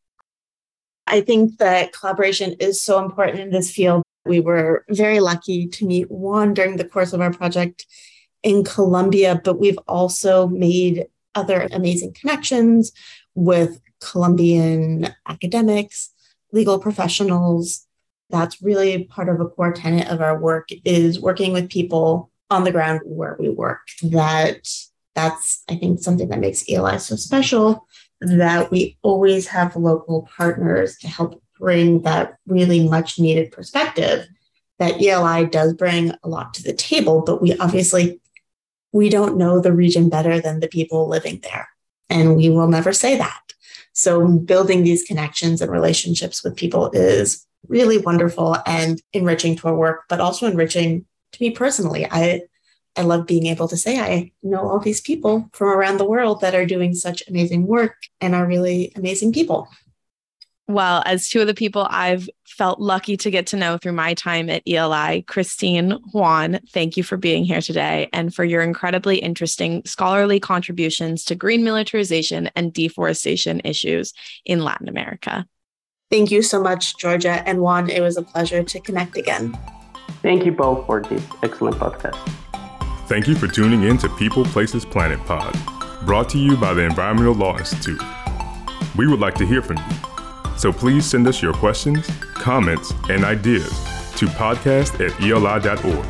I 1.06 1.20
think 1.20 1.58
that 1.58 1.92
collaboration 1.92 2.56
is 2.58 2.82
so 2.82 3.02
important 3.02 3.40
in 3.40 3.50
this 3.50 3.70
field 3.70 4.02
we 4.28 4.40
were 4.40 4.84
very 4.90 5.20
lucky 5.20 5.66
to 5.68 5.86
meet 5.86 6.10
Juan 6.10 6.54
during 6.54 6.76
the 6.76 6.84
course 6.88 7.12
of 7.12 7.20
our 7.20 7.32
project 7.32 7.86
in 8.42 8.64
Colombia, 8.64 9.40
but 9.42 9.58
we've 9.58 9.78
also 9.88 10.46
made 10.48 11.06
other 11.34 11.68
amazing 11.72 12.12
connections 12.12 12.92
with 13.34 13.80
Colombian 14.00 15.08
academics, 15.26 16.12
legal 16.52 16.78
professionals. 16.78 17.86
That's 18.30 18.62
really 18.62 19.04
part 19.04 19.28
of 19.28 19.40
a 19.40 19.46
core 19.46 19.72
tenet 19.72 20.08
of 20.08 20.20
our 20.20 20.38
work 20.38 20.68
is 20.84 21.20
working 21.20 21.52
with 21.52 21.70
people 21.70 22.30
on 22.50 22.64
the 22.64 22.72
ground 22.72 23.00
where 23.04 23.36
we 23.38 23.48
work. 23.48 23.80
That 24.02 24.68
that's 25.14 25.64
I 25.68 25.76
think 25.76 26.00
something 26.00 26.28
that 26.28 26.38
makes 26.38 26.64
ELI 26.68 26.98
so 26.98 27.16
special 27.16 27.86
that 28.20 28.70
we 28.70 28.98
always 29.02 29.46
have 29.48 29.76
local 29.76 30.28
partners 30.36 30.96
to 30.98 31.08
help 31.08 31.42
bring 31.58 32.02
that 32.02 32.36
really 32.46 32.88
much 32.88 33.18
needed 33.18 33.52
perspective 33.52 34.26
that 34.78 35.02
ELI 35.02 35.46
does 35.46 35.74
bring 35.74 36.12
a 36.22 36.28
lot 36.28 36.54
to 36.54 36.62
the 36.62 36.72
table, 36.72 37.22
but 37.22 37.42
we 37.42 37.56
obviously 37.58 38.20
we 38.92 39.08
don't 39.08 39.36
know 39.36 39.60
the 39.60 39.72
region 39.72 40.08
better 40.08 40.40
than 40.40 40.60
the 40.60 40.68
people 40.68 41.08
living 41.08 41.40
there. 41.42 41.68
And 42.08 42.36
we 42.36 42.48
will 42.48 42.68
never 42.68 42.92
say 42.92 43.18
that. 43.18 43.40
So 43.92 44.26
building 44.38 44.84
these 44.84 45.02
connections 45.02 45.60
and 45.60 45.70
relationships 45.70 46.42
with 46.42 46.56
people 46.56 46.90
is 46.92 47.44
really 47.66 47.98
wonderful 47.98 48.56
and 48.64 49.02
enriching 49.12 49.56
to 49.56 49.68
our 49.68 49.74
work, 49.74 50.04
but 50.08 50.20
also 50.20 50.46
enriching 50.46 51.04
to 51.32 51.42
me 51.42 51.50
personally. 51.50 52.06
I 52.10 52.42
I 52.96 53.02
love 53.02 53.26
being 53.26 53.46
able 53.46 53.68
to 53.68 53.76
say 53.76 54.00
I 54.00 54.32
know 54.42 54.68
all 54.68 54.80
these 54.80 55.00
people 55.00 55.48
from 55.52 55.68
around 55.68 55.98
the 55.98 56.04
world 56.04 56.40
that 56.40 56.54
are 56.54 56.66
doing 56.66 56.94
such 56.94 57.22
amazing 57.28 57.66
work 57.66 57.94
and 58.20 58.34
are 58.34 58.46
really 58.46 58.92
amazing 58.96 59.32
people. 59.32 59.68
Well, 60.68 61.02
as 61.06 61.30
two 61.30 61.40
of 61.40 61.46
the 61.46 61.54
people 61.54 61.86
I've 61.88 62.28
felt 62.46 62.78
lucky 62.78 63.16
to 63.16 63.30
get 63.30 63.46
to 63.48 63.56
know 63.56 63.78
through 63.78 63.92
my 63.92 64.12
time 64.12 64.50
at 64.50 64.62
ELI, 64.68 65.22
Kristine 65.22 65.98
Juan, 66.12 66.60
thank 66.72 66.98
you 66.98 67.02
for 67.02 67.16
being 67.16 67.42
here 67.42 67.62
today 67.62 68.10
and 68.12 68.34
for 68.34 68.44
your 68.44 68.60
incredibly 68.60 69.16
interesting 69.16 69.82
scholarly 69.86 70.38
contributions 70.38 71.24
to 71.24 71.34
green 71.34 71.64
militarization 71.64 72.50
and 72.54 72.74
deforestation 72.74 73.62
issues 73.64 74.12
in 74.44 74.62
Latin 74.62 74.90
America. 74.90 75.46
Thank 76.10 76.30
you 76.30 76.42
so 76.42 76.62
much, 76.62 76.98
Georgia 76.98 77.42
and 77.48 77.60
Juan. 77.62 77.88
It 77.88 78.02
was 78.02 78.18
a 78.18 78.22
pleasure 78.22 78.62
to 78.62 78.80
connect 78.80 79.16
again. 79.16 79.58
Thank 80.20 80.44
you 80.44 80.52
both 80.52 80.84
for 80.84 81.00
this 81.00 81.24
excellent 81.42 81.76
podcast. 81.76 82.18
Thank 83.08 83.26
you 83.26 83.34
for 83.34 83.48
tuning 83.48 83.84
in 83.84 83.96
to 83.98 84.10
People 84.16 84.44
Places 84.44 84.84
Planet 84.84 85.18
Pod, 85.20 85.58
brought 86.04 86.28
to 86.30 86.38
you 86.38 86.58
by 86.58 86.74
the 86.74 86.82
Environmental 86.82 87.34
Law 87.34 87.56
Institute. 87.56 88.02
We 88.98 89.06
would 89.06 89.20
like 89.20 89.34
to 89.36 89.46
hear 89.46 89.62
from 89.62 89.78
you 89.78 90.07
so 90.58 90.72
please 90.72 91.06
send 91.06 91.26
us 91.28 91.40
your 91.40 91.54
questions, 91.54 92.06
comments, 92.34 92.92
and 93.08 93.24
ideas 93.24 93.70
to 94.16 94.26
podcast 94.26 94.98
at 94.98 95.18
eli.org. 95.22 96.06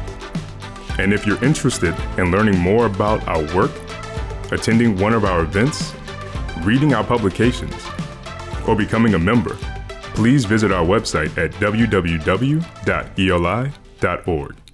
And 0.99 1.13
if 1.13 1.27
you're 1.27 1.43
interested 1.45 1.95
in 2.17 2.31
learning 2.33 2.59
more 2.59 2.87
about 2.87 3.23
our 3.29 3.43
work, 3.55 3.71
attending 4.51 4.97
one 4.97 5.13
of 5.13 5.25
our 5.25 5.43
events, 5.43 5.93
reading 6.63 6.95
our 6.95 7.05
publications, 7.05 7.87
or 8.67 8.75
becoming 8.75 9.15
a 9.15 9.19
member, 9.19 9.57
please 10.15 10.45
visit 10.45 10.73
our 10.73 10.85
website 10.85 11.37
at 11.39 11.53
www.eli.org. 11.53 12.65